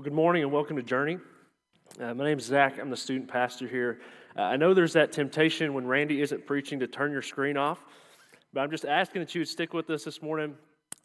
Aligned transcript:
Well, 0.00 0.04
good 0.04 0.14
morning 0.14 0.42
and 0.42 0.50
welcome 0.50 0.76
to 0.76 0.82
Journey. 0.82 1.18
Uh, 2.00 2.14
my 2.14 2.24
name 2.24 2.38
is 2.38 2.46
Zach. 2.46 2.78
I'm 2.78 2.88
the 2.88 2.96
student 2.96 3.28
pastor 3.28 3.68
here. 3.68 4.00
Uh, 4.34 4.44
I 4.44 4.56
know 4.56 4.72
there's 4.72 4.94
that 4.94 5.12
temptation 5.12 5.74
when 5.74 5.86
Randy 5.86 6.22
isn't 6.22 6.46
preaching 6.46 6.80
to 6.80 6.86
turn 6.86 7.12
your 7.12 7.20
screen 7.20 7.58
off, 7.58 7.84
but 8.54 8.62
I'm 8.62 8.70
just 8.70 8.86
asking 8.86 9.20
that 9.20 9.34
you 9.34 9.42
would 9.42 9.48
stick 9.48 9.74
with 9.74 9.90
us 9.90 10.04
this 10.04 10.22
morning. 10.22 10.54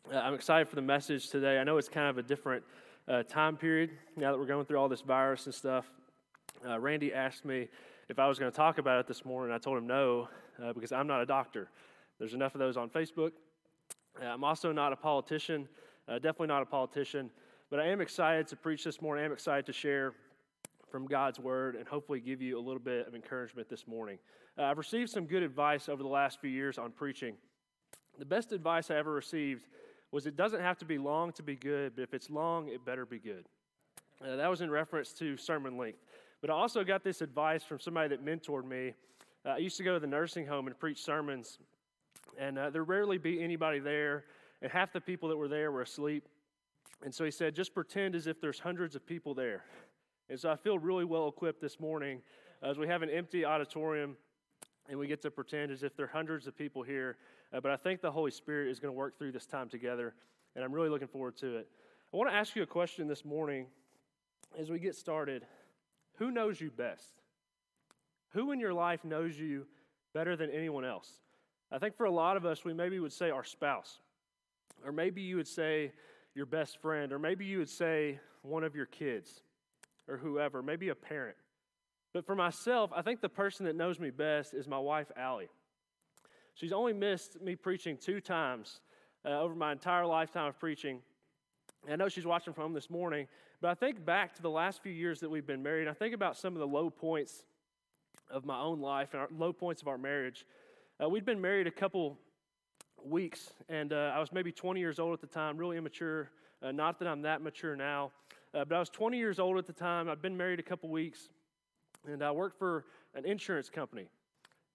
Uh, 0.10 0.20
I'm 0.20 0.34
excited 0.34 0.70
for 0.70 0.78
the 0.78 0.82
message 0.82 1.30
today. 1.30 1.60
I 1.60 1.66
know 1.66 1.78
it's 1.78 1.90
kind 1.90 2.08
of 2.08 2.18
a 2.18 2.24
different 2.24 2.64
uh, 3.10 3.24
time 3.24 3.58
period 3.58 3.92
now 4.16 4.32
that 4.32 4.38
we're 4.38 4.46
going 4.46 4.66
through 4.66 4.78
all 4.78 4.88
this 4.88 5.02
virus 5.02 5.46
and 5.46 5.54
stuff. 5.54 5.92
Uh, 6.66 6.80
Randy 6.80 7.14
asked 7.14 7.44
me 7.44 7.68
if 8.08 8.18
I 8.18 8.30
was 8.30 8.40
going 8.40 8.50
to 8.50 8.56
talk 8.56 8.78
about 8.78 9.02
it 9.02 9.08
this 9.08 9.26
morning. 9.26 9.54
I 9.54 9.58
told 9.58 9.78
him 9.78 9.88
no 9.88 10.30
uh, 10.64 10.72
because 10.72 10.94
I'm 10.94 11.08
not 11.08 11.22
a 11.22 11.26
doctor. 11.26 11.68
There's 12.18 12.34
enough 12.34 12.56
of 12.56 12.60
those 12.60 12.78
on 12.78 12.90
Facebook. 12.90 13.34
I'm 14.24 14.46
also 14.46 14.72
not 14.72 14.94
a 14.94 14.96
politician, 14.96 15.68
definitely 16.08 16.48
not 16.48 16.62
a 16.62 16.66
politician. 16.66 17.30
But 17.76 17.84
I 17.84 17.90
am 17.90 18.00
excited 18.00 18.48
to 18.48 18.56
preach 18.56 18.86
this 18.86 19.02
morning. 19.02 19.24
I 19.24 19.26
am 19.26 19.34
excited 19.34 19.66
to 19.66 19.74
share 19.74 20.14
from 20.90 21.08
God's 21.08 21.42
word 21.42 21.76
and 21.76 21.86
hopefully 21.86 22.22
give 22.22 22.42
you 22.42 22.58
a 22.58 22.64
little 22.64 22.80
bit 22.80 23.06
of 23.06 23.14
encouragement 23.14 23.68
this 23.68 23.86
morning. 23.86 24.18
Uh, 24.58 24.64
I've 24.64 24.78
received 24.78 25.10
some 25.10 25.26
good 25.26 25.44
advice 25.44 25.90
over 25.90 26.02
the 26.02 26.08
last 26.08 26.40
few 26.40 26.50
years 26.50 26.78
on 26.78 26.92
preaching. 26.92 27.36
The 28.18 28.24
best 28.24 28.54
advice 28.54 28.92
I 28.92 28.96
ever 28.96 29.12
received 29.12 29.68
was 30.14 30.26
it 30.26 30.38
doesn't 30.38 30.62
have 30.62 30.78
to 30.78 30.86
be 30.86 30.98
long 30.98 31.34
to 31.34 31.44
be 31.44 31.58
good, 31.58 31.98
but 31.98 32.04
if 32.04 32.14
it's 32.14 32.30
long, 32.30 32.70
it 32.70 32.86
better 32.86 33.06
be 33.06 33.20
good. 33.20 33.46
Uh, 34.24 34.38
that 34.38 34.50
was 34.50 34.62
in 34.62 34.72
reference 34.72 35.12
to 35.12 35.36
sermon 35.36 35.78
length. 35.78 36.00
But 36.40 36.52
I 36.52 36.54
also 36.54 36.82
got 36.86 37.04
this 37.04 37.20
advice 37.20 37.66
from 37.66 37.82
somebody 37.82 38.08
that 38.08 38.26
mentored 38.26 38.64
me. 38.64 38.94
Uh, 39.46 39.50
I 39.50 39.58
used 39.58 39.76
to 39.76 39.84
go 39.84 39.96
to 39.96 40.00
the 40.00 40.08
nursing 40.08 40.48
home 40.48 40.68
and 40.68 40.80
preach 40.80 41.04
sermons, 41.04 41.60
and 42.38 42.58
uh, 42.58 42.70
there'd 42.70 42.88
rarely 42.88 43.18
be 43.18 43.44
anybody 43.44 43.80
there, 43.80 44.24
and 44.62 44.72
half 44.72 44.94
the 44.94 45.02
people 45.02 45.28
that 45.28 45.36
were 45.36 45.50
there 45.50 45.74
were 45.74 45.82
asleep. 45.82 46.26
And 47.04 47.14
so 47.14 47.24
he 47.24 47.32
said, 47.32 47.56
just 47.56 47.74
pretend 47.74 48.16
as 48.16 48.28
if 48.28 48.42
there's 48.42 48.60
hundreds 48.60 48.96
of 48.96 49.06
people 49.06 49.34
there. 49.34 49.64
And 50.30 50.40
so 50.40 50.50
I 50.50 50.56
feel 50.56 50.80
really 50.80 51.06
well 51.06 51.28
equipped 51.28 51.62
this 51.62 51.80
morning 51.80 52.22
as 52.64 52.78
we 52.78 52.88
have 52.88 53.02
an 53.04 53.10
empty 53.10 53.46
auditorium 53.46 54.18
and 54.90 54.98
we 55.00 55.08
get 55.08 55.22
to 55.22 55.32
pretend 55.32 55.72
as 55.72 55.84
if 55.84 55.96
there 55.96 56.06
are 56.06 56.10
hundreds 56.10 56.48
of 56.48 56.58
people 56.58 56.84
here. 56.84 57.18
Uh, 57.54 57.60
but 57.60 57.72
I 57.72 57.76
think 57.76 58.02
the 58.02 58.12
Holy 58.12 58.32
Spirit 58.32 58.70
is 58.70 58.80
going 58.80 58.94
to 58.94 58.98
work 58.98 59.18
through 59.18 59.32
this 59.32 59.46
time 59.46 59.70
together, 59.70 60.14
and 60.56 60.64
I'm 60.64 60.72
really 60.72 60.90
looking 60.90 61.08
forward 61.08 61.38
to 61.38 61.58
it. 61.58 61.68
I 62.14 62.18
want 62.18 62.30
to 62.30 62.36
ask 62.36 62.56
you 62.56 62.64
a 62.64 62.68
question 62.68 63.08
this 63.08 63.26
morning 63.26 63.68
as 64.60 64.70
we 64.70 64.80
get 64.80 64.96
started. 64.96 65.46
Who 66.18 66.32
knows 66.32 66.62
you 66.62 66.72
best? 66.72 67.22
Who 68.30 68.52
in 68.52 68.60
your 68.60 68.74
life 68.74 69.04
knows 69.04 69.38
you 69.38 69.66
better 70.14 70.36
than 70.36 70.50
anyone 70.50 70.86
else? 70.86 71.10
I 71.72 71.80
think 71.80 71.96
for 71.96 72.06
a 72.06 72.12
lot 72.12 72.38
of 72.38 72.46
us, 72.46 72.64
we 72.64 72.74
maybe 72.74 73.00
would 73.00 73.14
say 73.14 73.32
our 73.32 73.44
spouse, 73.44 74.00
or 74.86 74.92
maybe 74.92 75.22
you 75.22 75.36
would 75.36 75.48
say 75.48 75.94
your 76.36 76.46
best 76.46 76.82
friend, 76.82 77.14
or 77.14 77.18
maybe 77.18 77.46
you 77.46 77.58
would 77.58 77.70
say 77.70 78.20
one 78.42 78.64
of 78.64 78.76
your 78.76 78.86
kids 78.86 79.42
or 80.08 80.18
whoever, 80.18 80.62
maybe 80.62 80.90
a 80.90 80.96
parent. 80.96 81.38
But 82.14 82.26
for 82.26 82.36
myself, 82.36 82.92
I 82.96 83.02
think 83.02 83.22
the 83.22 83.30
person 83.30 83.66
that 83.66 83.76
knows 83.76 84.00
me 84.00 84.10
best 84.10 84.54
is 84.54 84.68
my 84.68 84.78
wife, 84.78 85.12
Allie. 85.18 85.50
She's 86.54 86.72
only 86.72 86.94
missed 86.94 87.42
me 87.42 87.56
preaching 87.56 87.98
two 87.98 88.22
times 88.22 88.82
uh, 89.26 89.42
over 89.42 89.56
my 89.56 89.72
entire 89.72 90.06
lifetime 90.06 90.48
of 90.48 90.60
preaching. 90.60 91.00
And 91.86 91.94
I 91.94 91.96
know 92.06 92.10
she's 92.10 92.26
watching 92.26 92.54
from 92.54 92.64
home 92.64 92.74
this 92.74 92.90
morning, 92.90 93.28
but 93.62 93.70
I 93.70 93.74
think 93.74 94.06
back 94.06 94.36
to 94.36 94.42
the 94.42 94.50
last 94.50 94.84
few 94.84 94.92
years 94.92 95.20
that 95.22 95.30
we've 95.30 95.48
been 95.48 95.64
married. 95.64 95.88
I 95.88 95.94
think 95.94 96.14
about 96.14 96.38
some 96.38 96.54
of 96.54 96.60
the 96.60 96.68
low 96.68 96.90
points 96.90 97.46
of 98.30 98.46
my 98.46 98.60
own 98.60 98.80
life 98.80 99.10
and 99.14 99.22
our 99.22 99.30
low 99.38 99.54
points 99.54 99.82
of 99.82 99.88
our 99.88 99.98
marriage. 99.98 100.46
Uh, 101.02 101.10
we'd 101.10 101.26
been 101.26 101.42
married 101.42 101.68
a 101.68 101.72
couple 101.72 102.18
weeks, 103.06 103.52
and 103.70 103.94
uh, 103.94 104.14
I 104.16 104.20
was 104.20 104.32
maybe 104.32 104.52
20 104.52 104.80
years 104.80 105.00
old 105.00 105.14
at 105.14 105.22
the 105.22 105.28
time, 105.28 105.58
really 105.58 105.78
immature. 105.78 106.32
Uh, 106.62 106.72
not 106.72 107.00
that 107.00 107.08
I'm 107.08 107.22
that 107.22 107.42
mature 107.42 107.76
now, 107.76 108.12
uh, 108.54 108.66
but 108.66 108.76
I 108.76 108.80
was 108.80 108.90
20 108.90 109.18
years 109.18 109.40
old 109.40 109.58
at 109.58 109.68
the 109.68 109.74
time. 109.74 110.10
I'd 110.10 110.22
been 110.22 110.36
married 110.36 110.60
a 110.60 110.64
couple 110.64 110.90
weeks, 110.90 111.30
and 112.08 112.24
I 112.24 112.32
worked 112.32 112.58
for 112.58 112.86
an 113.14 113.26
insurance 113.26 113.70
company. 113.70 114.08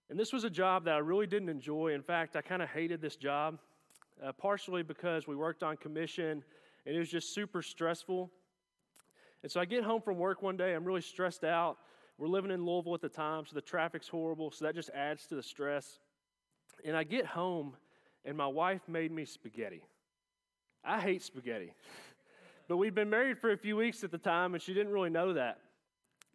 And 0.08 0.18
this 0.18 0.32
was 0.32 0.44
a 0.44 0.50
job 0.50 0.84
that 0.84 0.94
I 0.94 0.98
really 0.98 1.26
didn't 1.26 1.48
enjoy. 1.48 1.94
In 1.94 2.02
fact, 2.02 2.36
I 2.36 2.40
kind 2.40 2.62
of 2.62 2.68
hated 2.68 3.00
this 3.00 3.16
job, 3.16 3.58
uh, 4.24 4.32
partially 4.32 4.82
because 4.82 5.26
we 5.26 5.36
worked 5.36 5.62
on 5.62 5.76
commission, 5.76 6.42
and 6.86 6.96
it 6.96 6.98
was 6.98 7.08
just 7.08 7.34
super 7.34 7.62
stressful. 7.62 8.30
And 9.42 9.50
so 9.50 9.60
I 9.60 9.64
get 9.64 9.84
home 9.84 10.02
from 10.02 10.18
work 10.18 10.42
one 10.42 10.56
day, 10.56 10.74
I'm 10.74 10.84
really 10.84 11.00
stressed 11.00 11.44
out. 11.44 11.78
We're 12.18 12.28
living 12.28 12.50
in 12.50 12.66
Louisville 12.66 12.94
at 12.94 13.00
the 13.00 13.08
time, 13.08 13.44
so 13.46 13.54
the 13.54 13.62
traffic's 13.62 14.06
horrible, 14.08 14.50
so 14.50 14.66
that 14.66 14.74
just 14.74 14.90
adds 14.90 15.26
to 15.26 15.34
the 15.34 15.42
stress. 15.42 16.00
And 16.84 16.96
I 16.96 17.04
get 17.04 17.24
home, 17.24 17.76
and 18.24 18.36
my 18.36 18.46
wife 18.46 18.82
made 18.88 19.12
me 19.12 19.24
spaghetti. 19.24 19.82
I 20.84 21.00
hate 21.00 21.22
spaghetti. 21.22 21.74
but 22.68 22.76
we'd 22.76 22.94
been 22.94 23.10
married 23.10 23.38
for 23.38 23.52
a 23.52 23.56
few 23.56 23.76
weeks 23.76 24.04
at 24.04 24.10
the 24.10 24.18
time, 24.18 24.54
and 24.54 24.62
she 24.62 24.74
didn't 24.74 24.92
really 24.92 25.10
know 25.10 25.34
that. 25.34 25.58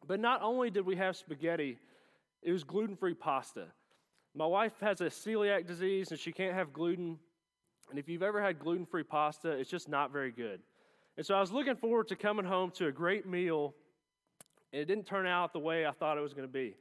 But 0.07 0.19
not 0.19 0.41
only 0.41 0.69
did 0.69 0.85
we 0.85 0.95
have 0.97 1.15
spaghetti, 1.15 1.79
it 2.41 2.51
was 2.51 2.63
gluten 2.63 2.95
free 2.95 3.13
pasta. 3.13 3.67
My 4.35 4.45
wife 4.45 4.73
has 4.81 5.01
a 5.01 5.05
celiac 5.05 5.65
disease, 5.65 6.11
and 6.11 6.19
she 6.19 6.31
can't 6.31 6.53
have 6.53 6.73
gluten. 6.73 7.17
And 7.89 7.97
if 7.97 8.09
you've 8.09 8.23
ever 8.23 8.41
had 8.41 8.59
gluten 8.59 8.85
free 8.85 9.03
pasta, 9.03 9.51
it's 9.51 9.69
just 9.69 9.89
not 9.89 10.11
very 10.11 10.31
good. 10.31 10.59
And 11.17 11.25
so 11.25 11.33
I 11.33 11.39
was 11.39 11.51
looking 11.51 11.75
forward 11.75 12.09
to 12.09 12.15
coming 12.15 12.45
home 12.45 12.71
to 12.71 12.87
a 12.87 12.91
great 12.91 13.25
meal, 13.25 13.73
and 14.73 14.81
it 14.81 14.85
didn't 14.85 15.05
turn 15.05 15.25
out 15.25 15.53
the 15.53 15.59
way 15.59 15.85
I 15.85 15.91
thought 15.91 16.17
it 16.17 16.21
was 16.21 16.33
going 16.33 16.47
to 16.47 16.53
be. 16.53 16.75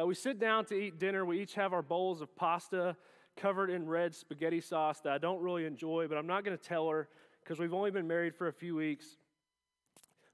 Uh, 0.00 0.06
we 0.06 0.14
sit 0.14 0.38
down 0.38 0.64
to 0.66 0.74
eat 0.74 0.98
dinner. 0.98 1.24
We 1.24 1.40
each 1.40 1.54
have 1.54 1.72
our 1.72 1.82
bowls 1.82 2.20
of 2.20 2.34
pasta 2.36 2.96
covered 3.36 3.70
in 3.70 3.86
red 3.86 4.14
spaghetti 4.14 4.60
sauce 4.60 5.00
that 5.00 5.12
I 5.12 5.18
don't 5.18 5.40
really 5.40 5.66
enjoy, 5.66 6.06
but 6.08 6.18
I'm 6.18 6.26
not 6.26 6.44
going 6.44 6.56
to 6.56 6.62
tell 6.62 6.88
her 6.88 7.08
because 7.42 7.58
we've 7.58 7.74
only 7.74 7.90
been 7.90 8.08
married 8.08 8.34
for 8.34 8.48
a 8.48 8.52
few 8.52 8.74
weeks. 8.74 9.18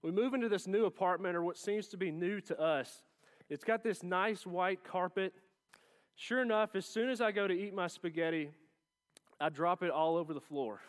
We 0.03 0.11
move 0.11 0.35
into 0.35 0.49
this 0.49 0.67
new 0.67 0.87
apartment, 0.87 1.37
or 1.37 1.43
what 1.43 1.57
seems 1.57 1.89
to 1.89 1.97
be 1.97 2.11
new 2.11 2.41
to 2.43 2.61
us. 2.61 3.03
It's 3.49 3.65
got 3.65 3.85
this 3.85 4.03
nice 4.03 4.47
white 4.47 4.83
carpet. 4.83 5.33
Sure 6.17 6.43
enough, 6.43 6.75
as 6.75 6.87
soon 6.87 7.11
as 7.11 7.21
I 7.21 7.33
go 7.33 7.47
to 7.47 7.55
eat 7.55 7.75
my 7.75 7.87
spaghetti, 7.87 8.51
I 9.41 9.49
drop 9.49 9.83
it 9.83 9.91
all 9.91 10.17
over 10.17 10.35
the 10.35 10.41
floor. 10.41 10.81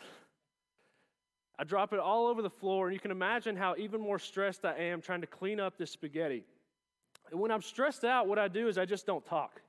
I 1.58 1.64
drop 1.64 1.92
it 1.92 2.00
all 2.00 2.26
over 2.26 2.42
the 2.42 2.50
floor, 2.50 2.86
and 2.86 2.94
you 2.94 3.00
can 3.00 3.10
imagine 3.10 3.56
how 3.56 3.76
even 3.76 4.00
more 4.00 4.18
stressed 4.18 4.64
I 4.64 4.74
am 4.76 5.00
trying 5.00 5.20
to 5.20 5.26
clean 5.26 5.60
up 5.60 5.78
this 5.78 5.90
spaghetti. 5.90 6.44
And 7.30 7.40
when 7.40 7.50
I'm 7.50 7.62
stressed 7.62 8.04
out, 8.04 8.26
what 8.26 8.38
I 8.38 8.48
do 8.48 8.66
is 8.68 8.76
I 8.76 8.84
just 8.84 9.06
don't 9.06 9.24
talk, 9.24 9.60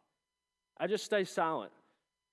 I 0.78 0.88
just 0.88 1.06
stay 1.06 1.24
silent. 1.24 1.72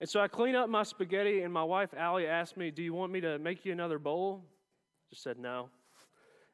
And 0.02 0.08
so 0.08 0.18
I 0.18 0.26
clean 0.26 0.56
up 0.56 0.68
my 0.68 0.82
spaghetti, 0.82 1.42
and 1.42 1.54
my 1.54 1.62
wife, 1.62 1.94
Allie, 1.96 2.26
asked 2.26 2.56
me, 2.56 2.72
Do 2.72 2.82
you 2.82 2.92
want 2.92 3.12
me 3.12 3.20
to 3.20 3.38
make 3.38 3.64
you 3.64 3.70
another 3.70 4.00
bowl? 4.00 4.42
Just 5.10 5.22
said 5.22 5.38
no. 5.38 5.68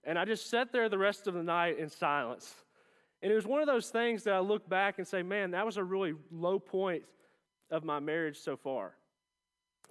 And 0.04 0.18
I 0.18 0.26
just 0.26 0.50
sat 0.50 0.70
there 0.70 0.90
the 0.90 0.98
rest 0.98 1.26
of 1.26 1.32
the 1.32 1.42
night 1.42 1.78
in 1.78 1.88
silence. 1.88 2.54
And 3.22 3.32
it 3.32 3.34
was 3.34 3.46
one 3.46 3.62
of 3.62 3.66
those 3.66 3.88
things 3.88 4.22
that 4.24 4.34
I 4.34 4.40
look 4.40 4.68
back 4.68 4.98
and 4.98 5.08
say, 5.08 5.22
Man, 5.22 5.52
that 5.52 5.64
was 5.64 5.78
a 5.78 5.82
really 5.82 6.12
low 6.30 6.58
point 6.58 7.04
of 7.70 7.84
my 7.84 8.00
marriage 8.00 8.36
so 8.36 8.54
far. 8.54 8.92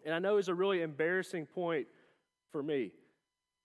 And 0.06 0.14
I 0.14 0.20
know 0.20 0.34
it 0.34 0.36
was 0.36 0.50
a 0.50 0.56
really 0.56 0.84
embarrassing 0.84 1.48
point 1.48 1.88
for 2.52 2.62
me. 2.62 2.92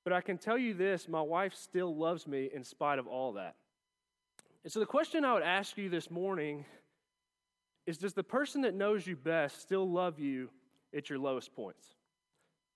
But 0.04 0.14
I 0.14 0.22
can 0.22 0.38
tell 0.38 0.56
you 0.56 0.72
this 0.72 1.06
my 1.06 1.20
wife 1.20 1.52
still 1.54 1.94
loves 1.94 2.26
me 2.26 2.48
in 2.54 2.64
spite 2.64 2.98
of 2.98 3.06
all 3.06 3.34
that. 3.34 3.56
And 4.64 4.72
so 4.72 4.80
the 4.80 4.86
question 4.86 5.22
I 5.22 5.34
would 5.34 5.42
ask 5.42 5.76
you 5.76 5.90
this 5.90 6.10
morning 6.10 6.64
is 7.86 7.98
does 7.98 8.12
the 8.12 8.22
person 8.22 8.62
that 8.62 8.74
knows 8.74 9.06
you 9.06 9.16
best 9.16 9.60
still 9.60 9.88
love 9.88 10.18
you 10.18 10.50
at 10.96 11.10
your 11.10 11.18
lowest 11.18 11.54
points? 11.54 11.86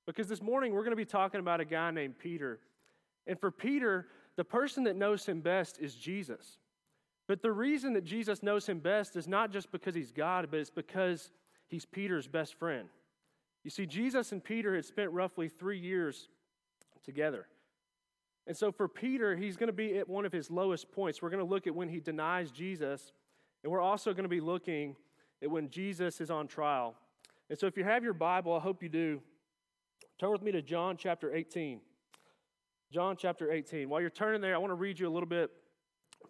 Because 0.06 0.28
this 0.28 0.42
morning 0.42 0.72
we're 0.72 0.82
going 0.82 0.90
to 0.90 0.96
be 0.96 1.04
talking 1.04 1.40
about 1.40 1.60
a 1.60 1.64
guy 1.64 1.90
named 1.90 2.18
Peter. 2.18 2.60
And 3.26 3.38
for 3.38 3.50
Peter, 3.50 4.06
the 4.36 4.44
person 4.44 4.84
that 4.84 4.96
knows 4.96 5.26
him 5.26 5.40
best 5.40 5.78
is 5.80 5.94
Jesus. 5.94 6.58
But 7.28 7.42
the 7.42 7.52
reason 7.52 7.92
that 7.94 8.04
Jesus 8.04 8.42
knows 8.42 8.66
him 8.66 8.78
best 8.78 9.16
is 9.16 9.26
not 9.26 9.50
just 9.50 9.72
because 9.72 9.94
he's 9.94 10.12
God, 10.12 10.48
but 10.50 10.60
it's 10.60 10.70
because 10.70 11.30
he's 11.68 11.84
Peter's 11.84 12.28
best 12.28 12.54
friend. 12.54 12.88
You 13.64 13.70
see, 13.70 13.86
Jesus 13.86 14.30
and 14.30 14.42
Peter 14.42 14.76
had 14.76 14.84
spent 14.84 15.10
roughly 15.10 15.48
three 15.48 15.78
years 15.78 16.28
together. 17.04 17.48
And 18.46 18.56
so 18.56 18.70
for 18.70 18.86
Peter, 18.86 19.34
he's 19.34 19.56
going 19.56 19.66
to 19.66 19.72
be 19.72 19.98
at 19.98 20.08
one 20.08 20.24
of 20.24 20.32
his 20.32 20.52
lowest 20.52 20.92
points. 20.92 21.20
We're 21.20 21.30
going 21.30 21.44
to 21.44 21.50
look 21.50 21.66
at 21.66 21.74
when 21.74 21.88
he 21.88 21.98
denies 21.98 22.52
Jesus 22.52 23.12
and 23.62 23.72
we're 23.72 23.80
also 23.80 24.12
going 24.12 24.24
to 24.24 24.28
be 24.28 24.40
looking 24.40 24.96
at 25.42 25.50
when 25.50 25.68
Jesus 25.70 26.20
is 26.20 26.30
on 26.30 26.46
trial. 26.46 26.94
And 27.48 27.58
so 27.58 27.66
if 27.66 27.76
you 27.76 27.84
have 27.84 28.02
your 28.02 28.14
Bible, 28.14 28.54
I 28.54 28.60
hope 28.60 28.82
you 28.82 28.88
do, 28.88 29.20
turn 30.18 30.32
with 30.32 30.42
me 30.42 30.52
to 30.52 30.62
John 30.62 30.96
chapter 30.96 31.34
18. 31.34 31.80
John 32.92 33.16
chapter 33.16 33.50
18. 33.50 33.88
While 33.88 34.00
you're 34.00 34.10
turning 34.10 34.40
there, 34.40 34.54
I 34.54 34.58
want 34.58 34.70
to 34.70 34.76
read 34.76 34.98
you 34.98 35.08
a 35.08 35.10
little 35.10 35.28
bit 35.28 35.50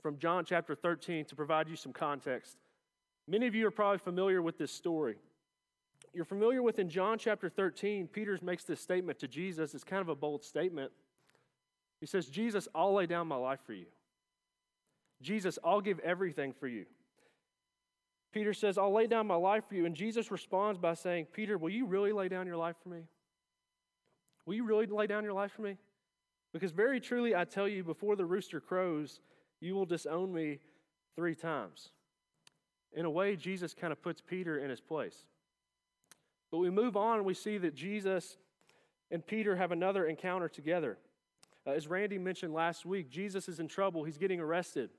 from 0.01 0.19
John 0.19 0.45
chapter 0.45 0.75
13 0.75 1.25
to 1.27 1.37
provide 1.37 1.69
you 1.69 1.77
some 1.77 1.93
context. 1.93 2.57
Many 3.29 3.47
of 3.47 3.55
you 3.55 3.67
are 3.67 3.71
probably 3.71 3.99
familiar 3.99 4.41
with 4.41 4.59
this 4.59 4.73
story. 4.73 5.17
You're 6.15 6.25
familiar 6.25 6.63
with 6.63 6.79
in 6.79 6.89
John 6.89 7.19
chapter 7.19 7.49
13, 7.49 8.09
Peter 8.09 8.39
makes 8.43 8.65
this 8.65 8.81
statement 8.81 9.19
to 9.19 9.29
Jesus. 9.29 9.75
It's 9.75 9.85
kind 9.85 10.01
of 10.01 10.09
a 10.09 10.15
bold 10.15 10.45
statement. 10.45 10.91
He 12.01 12.07
says, 12.07 12.27
Jesus, 12.27 12.69
I'll 12.75 12.95
lay 12.95 13.07
down 13.07 13.27
my 13.27 13.37
life 13.37 13.61
for 13.67 13.73
you. 13.73 13.87
Jesus, 15.23 15.59
I'll 15.65 15.81
give 15.81 15.99
everything 16.01 16.53
for 16.53 16.69
you. 16.69 16.87
Peter 18.37 18.53
says, 18.53 18.77
I'll 18.77 18.93
lay 18.93 19.07
down 19.07 19.27
my 19.27 19.35
life 19.35 19.65
for 19.67 19.77
you. 19.77 19.87
And 19.87 19.95
Jesus 19.95 20.31
responds 20.31 20.79
by 20.79 20.93
saying, 20.93 21.29
Peter, 21.33 21.57
will 21.57 21.71
you 21.71 21.87
really 21.87 22.13
lay 22.13 22.29
down 22.29 22.47
your 22.47 22.59
life 22.59 22.77
for 22.83 22.91
me? 22.91 23.05
Will 24.45 24.53
you 24.53 24.65
really 24.65 24.85
lay 24.85 25.07
down 25.07 25.25
your 25.25 25.33
life 25.33 25.53
for 25.53 25.63
me? 25.63 25.79
Because 26.53 26.71
very 26.71 27.01
truly 27.01 27.35
I 27.35 27.47
tell 27.47 27.67
you, 27.67 27.83
before 27.83 28.15
the 28.15 28.27
rooster 28.27 28.61
crows, 28.61 29.21
you 29.59 29.75
will 29.75 29.87
disown 29.87 30.35
me 30.35 30.59
three 31.15 31.35
times. 31.35 31.93
In 32.93 33.07
a 33.07 33.11
way, 33.11 33.37
Jesus 33.37 33.73
kind 33.73 33.91
of 33.91 34.03
puts 34.03 34.21
Peter 34.21 34.59
in 34.59 34.69
his 34.69 34.83
place. 34.83 35.25
But 36.51 36.59
we 36.59 36.69
move 36.69 36.95
on 36.95 37.17
and 37.17 37.25
we 37.25 37.33
see 37.33 37.57
that 37.57 37.75
Jesus 37.75 38.37
and 39.11 39.27
Peter 39.27 39.57
have 39.57 39.73
another 39.73 40.05
encounter 40.05 40.51
together. 40.51 40.99
Uh, 41.67 41.71
as 41.71 41.89
Randy 41.89 42.19
mentioned 42.19 42.53
last 42.53 42.85
week, 42.85 43.09
Jesus 43.09 43.49
is 43.49 43.61
in 43.61 43.67
trouble, 43.67 44.05
he's 44.05 44.19
getting 44.19 44.41
arrested. 44.41 44.91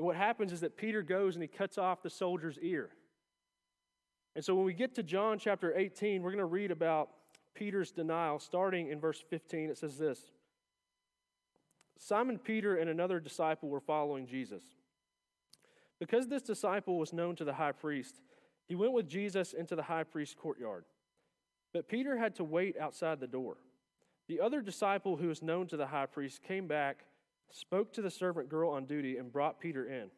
And 0.00 0.06
what 0.06 0.16
happens 0.16 0.50
is 0.50 0.60
that 0.60 0.78
Peter 0.78 1.02
goes 1.02 1.36
and 1.36 1.42
he 1.42 1.46
cuts 1.46 1.76
off 1.76 2.02
the 2.02 2.08
soldier's 2.08 2.58
ear. 2.62 2.88
And 4.34 4.42
so 4.42 4.54
when 4.54 4.64
we 4.64 4.72
get 4.72 4.94
to 4.94 5.02
John 5.02 5.38
chapter 5.38 5.76
18, 5.76 6.22
we're 6.22 6.30
going 6.30 6.38
to 6.38 6.46
read 6.46 6.70
about 6.70 7.10
Peter's 7.54 7.90
denial, 7.90 8.38
starting 8.38 8.88
in 8.88 8.98
verse 8.98 9.22
15. 9.28 9.68
It 9.68 9.76
says 9.76 9.98
this 9.98 10.18
Simon 11.98 12.38
Peter 12.38 12.76
and 12.76 12.88
another 12.88 13.20
disciple 13.20 13.68
were 13.68 13.78
following 13.78 14.26
Jesus. 14.26 14.62
Because 15.98 16.28
this 16.28 16.40
disciple 16.40 16.98
was 16.98 17.12
known 17.12 17.36
to 17.36 17.44
the 17.44 17.52
high 17.52 17.72
priest, 17.72 18.22
he 18.68 18.74
went 18.74 18.94
with 18.94 19.06
Jesus 19.06 19.52
into 19.52 19.76
the 19.76 19.82
high 19.82 20.04
priest's 20.04 20.34
courtyard. 20.34 20.86
But 21.74 21.88
Peter 21.88 22.16
had 22.16 22.36
to 22.36 22.44
wait 22.44 22.78
outside 22.78 23.20
the 23.20 23.26
door. 23.26 23.58
The 24.28 24.40
other 24.40 24.62
disciple 24.62 25.18
who 25.18 25.28
was 25.28 25.42
known 25.42 25.66
to 25.66 25.76
the 25.76 25.88
high 25.88 26.06
priest 26.06 26.42
came 26.42 26.66
back, 26.66 27.04
spoke 27.50 27.92
to 27.94 28.02
the 28.02 28.10
servant 28.10 28.48
girl 28.48 28.70
on 28.70 28.86
duty, 28.86 29.16
and 29.16 29.32
brought 29.32 29.60
Peter 29.60 29.86
in. 29.86 30.10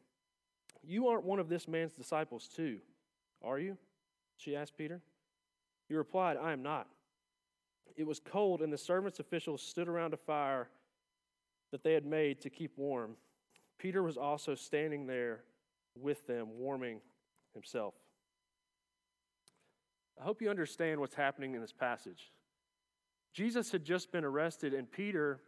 You 0.83 1.09
aren't 1.09 1.25
one 1.25 1.39
of 1.39 1.49
this 1.49 1.69
man's 1.69 1.93
disciples, 1.93 2.49
too, 2.49 2.79
are 3.43 3.59
you? 3.59 3.77
She 4.37 4.57
asked 4.57 4.77
Peter. 4.77 5.01
He 5.89 5.95
replied, 5.95 6.37
I 6.37 6.53
am 6.53 6.63
not. 6.63 6.89
It 7.97 8.07
was 8.07 8.21
cold, 8.21 8.63
and 8.63 8.73
the 8.73 8.79
servants' 8.79 9.21
officials 9.21 9.63
stood 9.63 9.89
around 9.89 10.15
a 10.15 10.17
fire 10.17 10.69
that 11.71 11.83
they 11.83 11.93
had 11.93 12.07
made 12.07 12.41
to 12.41 12.51
keep 12.51 12.77
warm. 12.77 13.17
Peter 13.79 14.03
was 14.03 14.17
also 14.17 14.55
standing 14.55 15.07
there 15.07 15.41
with 15.95 16.27
them, 16.27 16.49
warming 16.57 17.01
himself. 17.53 17.95
I 20.21 20.25
hope 20.25 20.41
you 20.41 20.51
understand 20.51 21.01
what's 21.01 21.15
happening 21.15 21.55
in 21.55 21.61
this 21.61 21.73
passage. 21.73 22.33
Jesus 23.33 23.73
had 23.73 23.85
just 23.85 24.13
been 24.13 24.25
arrested, 24.25 24.75
and 24.75 24.91
Peter 24.91 25.41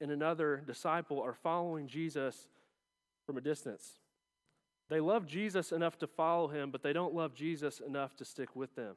and 0.00 0.10
another 0.10 0.62
disciple 0.66 1.20
are 1.20 1.34
following 1.34 1.86
Jesus 1.86 2.48
from 3.26 3.36
a 3.36 3.40
distance. 3.40 3.94
They 4.88 5.00
love 5.00 5.26
Jesus 5.26 5.72
enough 5.72 5.98
to 5.98 6.06
follow 6.06 6.48
him, 6.48 6.70
but 6.70 6.82
they 6.82 6.92
don't 6.92 7.14
love 7.14 7.34
Jesus 7.34 7.80
enough 7.80 8.16
to 8.16 8.24
stick 8.24 8.56
with 8.56 8.74
them. 8.74 8.96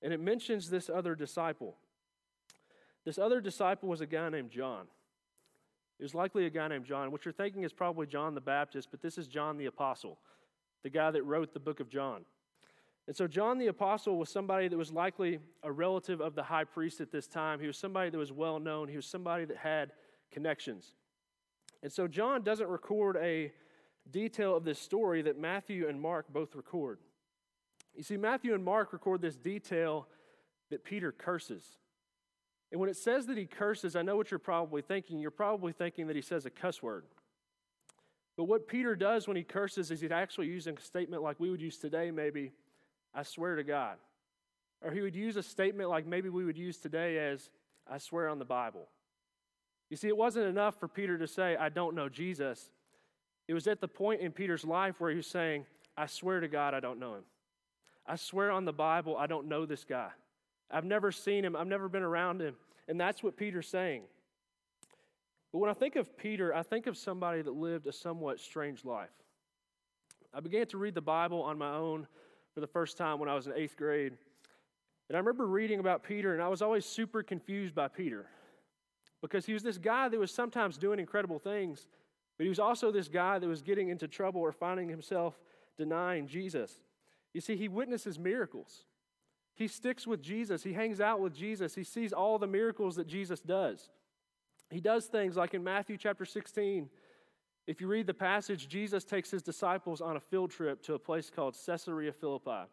And 0.00 0.12
it 0.12 0.20
mentions 0.20 0.70
this 0.70 0.88
other 0.88 1.14
disciple. 1.14 1.76
This 3.04 3.18
other 3.18 3.40
disciple 3.40 3.88
was 3.88 4.00
a 4.00 4.06
guy 4.06 4.28
named 4.28 4.50
John. 4.50 4.86
It 5.98 6.04
was 6.04 6.14
likely 6.14 6.46
a 6.46 6.50
guy 6.50 6.68
named 6.68 6.84
John. 6.84 7.10
What 7.10 7.24
you're 7.24 7.32
thinking 7.32 7.64
is 7.64 7.72
probably 7.72 8.06
John 8.06 8.34
the 8.34 8.40
Baptist, 8.40 8.88
but 8.90 9.02
this 9.02 9.18
is 9.18 9.26
John 9.26 9.56
the 9.56 9.66
Apostle, 9.66 10.18
the 10.84 10.90
guy 10.90 11.10
that 11.10 11.24
wrote 11.24 11.52
the 11.52 11.58
book 11.58 11.80
of 11.80 11.88
John. 11.88 12.24
And 13.08 13.16
so, 13.16 13.26
John 13.26 13.58
the 13.58 13.68
Apostle 13.68 14.18
was 14.18 14.28
somebody 14.28 14.68
that 14.68 14.76
was 14.76 14.92
likely 14.92 15.40
a 15.62 15.72
relative 15.72 16.20
of 16.20 16.34
the 16.34 16.42
high 16.42 16.64
priest 16.64 17.00
at 17.00 17.10
this 17.10 17.26
time. 17.26 17.58
He 17.58 17.66
was 17.66 17.78
somebody 17.78 18.10
that 18.10 18.18
was 18.18 18.30
well 18.30 18.60
known, 18.60 18.86
he 18.86 18.96
was 18.96 19.06
somebody 19.06 19.46
that 19.46 19.56
had 19.56 19.92
connections. 20.30 20.94
And 21.82 21.92
so, 21.92 22.08
John 22.08 22.42
doesn't 22.42 22.68
record 22.68 23.16
a 23.16 23.52
detail 24.10 24.56
of 24.56 24.64
this 24.64 24.78
story 24.78 25.22
that 25.22 25.38
Matthew 25.38 25.88
and 25.88 26.00
Mark 26.00 26.26
both 26.32 26.54
record. 26.54 26.98
You 27.94 28.02
see, 28.02 28.16
Matthew 28.16 28.54
and 28.54 28.64
Mark 28.64 28.92
record 28.92 29.20
this 29.20 29.36
detail 29.36 30.06
that 30.70 30.84
Peter 30.84 31.12
curses. 31.12 31.64
And 32.70 32.80
when 32.80 32.90
it 32.90 32.96
says 32.96 33.26
that 33.26 33.38
he 33.38 33.46
curses, 33.46 33.96
I 33.96 34.02
know 34.02 34.16
what 34.16 34.30
you're 34.30 34.38
probably 34.38 34.82
thinking. 34.82 35.18
You're 35.18 35.30
probably 35.30 35.72
thinking 35.72 36.06
that 36.08 36.16
he 36.16 36.22
says 36.22 36.46
a 36.46 36.50
cuss 36.50 36.82
word. 36.82 37.04
But 38.36 38.44
what 38.44 38.68
Peter 38.68 38.94
does 38.94 39.26
when 39.26 39.36
he 39.36 39.42
curses 39.42 39.90
is 39.90 40.00
he's 40.00 40.12
actually 40.12 40.46
using 40.46 40.76
a 40.76 40.80
statement 40.80 41.22
like 41.22 41.40
we 41.40 41.50
would 41.50 41.60
use 41.60 41.78
today, 41.78 42.10
maybe, 42.10 42.52
I 43.14 43.22
swear 43.22 43.56
to 43.56 43.64
God. 43.64 43.96
Or 44.80 44.92
he 44.92 45.00
would 45.00 45.16
use 45.16 45.36
a 45.36 45.42
statement 45.42 45.90
like 45.90 46.06
maybe 46.06 46.28
we 46.28 46.44
would 46.44 46.58
use 46.58 46.76
today 46.78 47.18
as, 47.18 47.50
I 47.90 47.98
swear 47.98 48.28
on 48.28 48.38
the 48.38 48.44
Bible. 48.44 48.88
You 49.90 49.96
see, 49.96 50.08
it 50.08 50.16
wasn't 50.16 50.46
enough 50.46 50.78
for 50.78 50.88
Peter 50.88 51.16
to 51.18 51.26
say, 51.26 51.56
I 51.56 51.68
don't 51.68 51.94
know 51.94 52.08
Jesus. 52.08 52.70
It 53.46 53.54
was 53.54 53.66
at 53.66 53.80
the 53.80 53.88
point 53.88 54.20
in 54.20 54.32
Peter's 54.32 54.64
life 54.64 55.00
where 55.00 55.10
he 55.10 55.16
was 55.16 55.26
saying, 55.26 55.64
I 55.96 56.06
swear 56.06 56.40
to 56.40 56.48
God, 56.48 56.74
I 56.74 56.80
don't 56.80 57.00
know 57.00 57.14
him. 57.14 57.24
I 58.06 58.16
swear 58.16 58.50
on 58.50 58.64
the 58.64 58.72
Bible, 58.72 59.16
I 59.16 59.26
don't 59.26 59.48
know 59.48 59.66
this 59.66 59.84
guy. 59.84 60.10
I've 60.70 60.84
never 60.84 61.10
seen 61.10 61.44
him, 61.44 61.56
I've 61.56 61.66
never 61.66 61.88
been 61.88 62.02
around 62.02 62.40
him. 62.40 62.54
And 62.86 63.00
that's 63.00 63.22
what 63.22 63.36
Peter's 63.36 63.68
saying. 63.68 64.02
But 65.52 65.58
when 65.58 65.70
I 65.70 65.74
think 65.74 65.96
of 65.96 66.16
Peter, 66.16 66.54
I 66.54 66.62
think 66.62 66.86
of 66.86 66.96
somebody 66.96 67.40
that 67.40 67.54
lived 67.54 67.86
a 67.86 67.92
somewhat 67.92 68.40
strange 68.40 68.84
life. 68.84 69.08
I 70.34 70.40
began 70.40 70.66
to 70.66 70.78
read 70.78 70.94
the 70.94 71.00
Bible 71.00 71.42
on 71.42 71.56
my 71.56 71.74
own 71.74 72.06
for 72.54 72.60
the 72.60 72.66
first 72.66 72.98
time 72.98 73.18
when 73.18 73.30
I 73.30 73.34
was 73.34 73.46
in 73.46 73.54
eighth 73.54 73.76
grade. 73.76 74.12
And 75.08 75.16
I 75.16 75.18
remember 75.18 75.46
reading 75.46 75.80
about 75.80 76.02
Peter, 76.02 76.34
and 76.34 76.42
I 76.42 76.48
was 76.48 76.60
always 76.60 76.84
super 76.84 77.22
confused 77.22 77.74
by 77.74 77.88
Peter 77.88 78.26
because 79.20 79.46
he 79.46 79.52
was 79.52 79.62
this 79.62 79.78
guy 79.78 80.08
that 80.08 80.18
was 80.18 80.30
sometimes 80.30 80.78
doing 80.78 80.98
incredible 80.98 81.38
things, 81.38 81.86
but 82.36 82.44
he 82.44 82.48
was 82.48 82.58
also 82.58 82.92
this 82.92 83.08
guy 83.08 83.38
that 83.38 83.48
was 83.48 83.62
getting 83.62 83.88
into 83.88 84.06
trouble 84.06 84.40
or 84.40 84.52
finding 84.52 84.88
himself 84.88 85.38
denying 85.76 86.26
Jesus. 86.26 86.80
You 87.34 87.40
see, 87.40 87.56
he 87.56 87.68
witnesses 87.68 88.18
miracles. 88.18 88.84
He 89.54 89.66
sticks 89.66 90.06
with 90.06 90.22
Jesus. 90.22 90.62
He 90.62 90.72
hangs 90.72 91.00
out 91.00 91.20
with 91.20 91.34
Jesus. 91.34 91.74
He 91.74 91.84
sees 91.84 92.12
all 92.12 92.38
the 92.38 92.46
miracles 92.46 92.96
that 92.96 93.08
Jesus 93.08 93.40
does. 93.40 93.90
He 94.70 94.80
does 94.80 95.06
things 95.06 95.36
like 95.36 95.54
in 95.54 95.64
Matthew 95.64 95.96
chapter 95.96 96.24
16. 96.24 96.88
If 97.66 97.80
you 97.80 97.88
read 97.88 98.06
the 98.06 98.14
passage, 98.14 98.68
Jesus 98.68 99.04
takes 99.04 99.30
his 99.30 99.42
disciples 99.42 100.00
on 100.00 100.16
a 100.16 100.20
field 100.20 100.50
trip 100.50 100.82
to 100.84 100.94
a 100.94 100.98
place 100.98 101.28
called 101.28 101.56
Caesarea 101.66 102.12
Philippi. 102.12 102.68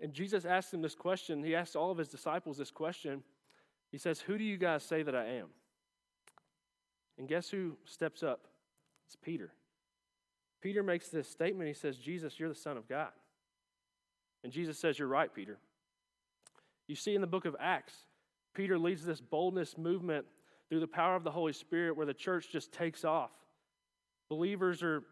And 0.00 0.12
Jesus 0.12 0.44
asks 0.44 0.70
them 0.70 0.80
this 0.80 0.94
question. 0.94 1.42
He 1.42 1.54
asks 1.54 1.76
all 1.76 1.90
of 1.90 1.98
his 1.98 2.08
disciples 2.08 2.56
this 2.56 2.70
question. 2.70 3.22
He 3.90 3.98
says, 3.98 4.20
Who 4.20 4.38
do 4.38 4.44
you 4.44 4.56
guys 4.56 4.82
say 4.82 5.02
that 5.02 5.14
I 5.14 5.24
am? 5.24 5.48
And 7.18 7.28
guess 7.28 7.48
who 7.48 7.76
steps 7.84 8.22
up? 8.22 8.46
It's 9.06 9.16
Peter. 9.16 9.52
Peter 10.60 10.82
makes 10.82 11.08
this 11.08 11.28
statement. 11.28 11.68
He 11.68 11.74
says, 11.74 11.96
Jesus, 11.96 12.38
you're 12.38 12.48
the 12.48 12.54
Son 12.54 12.76
of 12.76 12.88
God. 12.88 13.10
And 14.44 14.52
Jesus 14.52 14.78
says, 14.78 14.98
You're 14.98 15.08
right, 15.08 15.32
Peter. 15.32 15.58
You 16.86 16.94
see 16.94 17.14
in 17.14 17.20
the 17.20 17.26
book 17.26 17.44
of 17.44 17.56
Acts, 17.60 17.94
Peter 18.54 18.78
leads 18.78 19.04
this 19.04 19.20
boldness 19.20 19.76
movement 19.76 20.24
through 20.68 20.80
the 20.80 20.86
power 20.86 21.16
of 21.16 21.24
the 21.24 21.30
Holy 21.30 21.52
Spirit 21.52 21.96
where 21.96 22.06
the 22.06 22.14
church 22.14 22.50
just 22.50 22.72
takes 22.72 23.04
off. 23.04 23.30
Believers 24.28 24.82
are, 24.82 25.02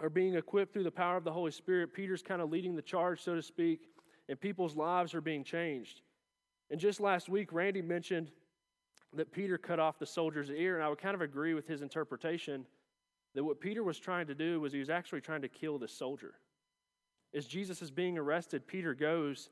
are 0.00 0.10
being 0.10 0.34
equipped 0.34 0.72
through 0.72 0.84
the 0.84 0.90
power 0.90 1.16
of 1.16 1.24
the 1.24 1.32
Holy 1.32 1.50
Spirit. 1.50 1.94
Peter's 1.94 2.22
kind 2.22 2.42
of 2.42 2.50
leading 2.50 2.74
the 2.76 2.82
charge, 2.82 3.22
so 3.22 3.34
to 3.34 3.42
speak, 3.42 3.88
and 4.28 4.40
people's 4.40 4.76
lives 4.76 5.14
are 5.14 5.20
being 5.20 5.44
changed. 5.44 6.02
And 6.70 6.80
just 6.80 7.00
last 7.00 7.28
week, 7.28 7.52
Randy 7.52 7.82
mentioned 7.82 8.30
that 9.14 9.32
Peter 9.32 9.58
cut 9.58 9.78
off 9.78 9.98
the 9.98 10.06
soldier's 10.06 10.50
ear, 10.50 10.74
and 10.74 10.84
I 10.84 10.88
would 10.88 10.98
kind 10.98 11.14
of 11.14 11.20
agree 11.20 11.54
with 11.54 11.66
his 11.66 11.82
interpretation 11.82 12.66
that 13.34 13.44
what 13.44 13.60
Peter 13.60 13.82
was 13.82 13.98
trying 13.98 14.26
to 14.26 14.34
do 14.34 14.60
was 14.60 14.72
he 14.72 14.78
was 14.78 14.90
actually 14.90 15.20
trying 15.20 15.42
to 15.42 15.48
kill 15.48 15.78
the 15.78 15.88
soldier. 15.88 16.34
As 17.34 17.46
Jesus 17.46 17.82
is 17.82 17.90
being 17.90 18.16
arrested, 18.16 18.66
Peter 18.66 18.94
goes 18.94 19.50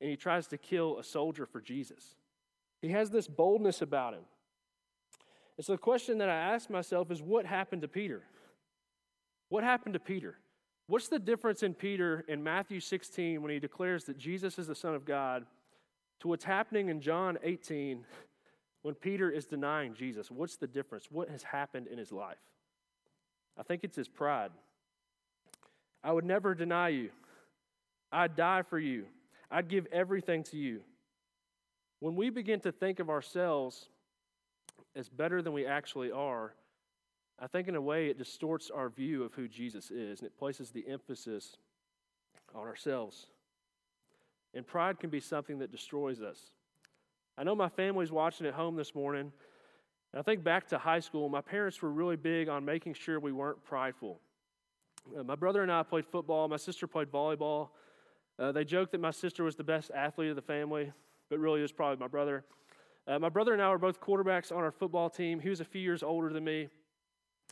and 0.00 0.10
he 0.10 0.16
tries 0.16 0.46
to 0.48 0.58
kill 0.58 0.98
a 0.98 1.04
soldier 1.04 1.46
for 1.46 1.60
Jesus. 1.60 2.16
He 2.82 2.88
has 2.88 3.10
this 3.10 3.28
boldness 3.28 3.80
about 3.80 4.14
him. 4.14 4.24
And 5.56 5.64
so 5.64 5.72
the 5.72 5.78
question 5.78 6.18
that 6.18 6.28
I 6.28 6.34
ask 6.34 6.68
myself 6.68 7.10
is 7.10 7.22
what 7.22 7.46
happened 7.46 7.82
to 7.82 7.88
Peter? 7.88 8.22
What 9.48 9.64
happened 9.64 9.94
to 9.94 10.00
Peter? 10.00 10.36
What's 10.88 11.08
the 11.08 11.18
difference 11.18 11.62
in 11.62 11.74
Peter 11.74 12.24
in 12.28 12.42
Matthew 12.42 12.80
16 12.80 13.40
when 13.40 13.50
he 13.50 13.58
declares 13.58 14.04
that 14.04 14.18
Jesus 14.18 14.58
is 14.58 14.66
the 14.66 14.74
Son 14.74 14.94
of 14.94 15.04
God 15.04 15.46
to 16.22 16.28
what's 16.28 16.44
happening 16.44 16.88
in 16.88 17.00
John 17.00 17.36
18 17.42 18.04
when 18.82 18.94
Peter 18.94 19.28
is 19.28 19.44
denying 19.44 19.92
Jesus? 19.92 20.30
What's 20.30 20.56
the 20.56 20.68
difference? 20.68 21.08
What 21.10 21.28
has 21.28 21.42
happened 21.42 21.88
in 21.88 21.98
his 21.98 22.12
life? 22.12 22.38
I 23.58 23.64
think 23.64 23.82
it's 23.82 23.96
his 23.96 24.06
pride. 24.06 24.52
I 26.04 26.12
would 26.12 26.24
never 26.24 26.54
deny 26.54 26.90
you. 26.90 27.10
I'd 28.12 28.36
die 28.36 28.62
for 28.62 28.78
you. 28.78 29.06
I'd 29.50 29.66
give 29.66 29.86
everything 29.90 30.44
to 30.44 30.56
you. 30.56 30.82
When 31.98 32.14
we 32.14 32.30
begin 32.30 32.60
to 32.60 32.70
think 32.70 33.00
of 33.00 33.10
ourselves 33.10 33.88
as 34.94 35.08
better 35.08 35.42
than 35.42 35.52
we 35.52 35.66
actually 35.66 36.12
are, 36.12 36.54
I 37.40 37.48
think 37.48 37.66
in 37.66 37.74
a 37.74 37.80
way 37.80 38.06
it 38.06 38.16
distorts 38.16 38.70
our 38.72 38.90
view 38.90 39.24
of 39.24 39.34
who 39.34 39.48
Jesus 39.48 39.90
is 39.90 40.20
and 40.20 40.28
it 40.28 40.38
places 40.38 40.70
the 40.70 40.86
emphasis 40.88 41.56
on 42.54 42.68
ourselves. 42.68 43.26
And 44.54 44.66
pride 44.66 44.98
can 44.98 45.10
be 45.10 45.20
something 45.20 45.58
that 45.60 45.70
destroys 45.72 46.20
us. 46.20 46.38
I 47.38 47.44
know 47.44 47.54
my 47.54 47.68
family's 47.68 48.12
watching 48.12 48.46
at 48.46 48.54
home 48.54 48.76
this 48.76 48.94
morning. 48.94 49.32
And 50.12 50.20
I 50.20 50.22
think 50.22 50.44
back 50.44 50.68
to 50.68 50.78
high 50.78 51.00
school, 51.00 51.28
my 51.28 51.40
parents 51.40 51.80
were 51.80 51.90
really 51.90 52.16
big 52.16 52.48
on 52.48 52.64
making 52.64 52.94
sure 52.94 53.18
we 53.18 53.32
weren't 53.32 53.64
prideful. 53.64 54.20
Uh, 55.18 55.22
my 55.22 55.34
brother 55.34 55.62
and 55.62 55.72
I 55.72 55.82
played 55.82 56.06
football, 56.06 56.46
my 56.48 56.56
sister 56.56 56.86
played 56.86 57.10
volleyball. 57.10 57.70
Uh, 58.38 58.52
they 58.52 58.64
joked 58.64 58.92
that 58.92 59.00
my 59.00 59.10
sister 59.10 59.44
was 59.44 59.56
the 59.56 59.64
best 59.64 59.90
athlete 59.94 60.30
of 60.30 60.36
the 60.36 60.42
family, 60.42 60.92
but 61.28 61.38
really 61.38 61.60
it 61.60 61.62
was 61.62 61.72
probably 61.72 61.98
my 61.98 62.08
brother. 62.08 62.44
Uh, 63.06 63.18
my 63.18 63.28
brother 63.28 63.52
and 63.52 63.60
I 63.60 63.68
were 63.70 63.78
both 63.78 64.00
quarterbacks 64.00 64.52
on 64.52 64.58
our 64.58 64.70
football 64.70 65.10
team. 65.10 65.40
He 65.40 65.48
was 65.48 65.60
a 65.60 65.64
few 65.64 65.80
years 65.80 66.02
older 66.02 66.32
than 66.32 66.44
me. 66.44 66.68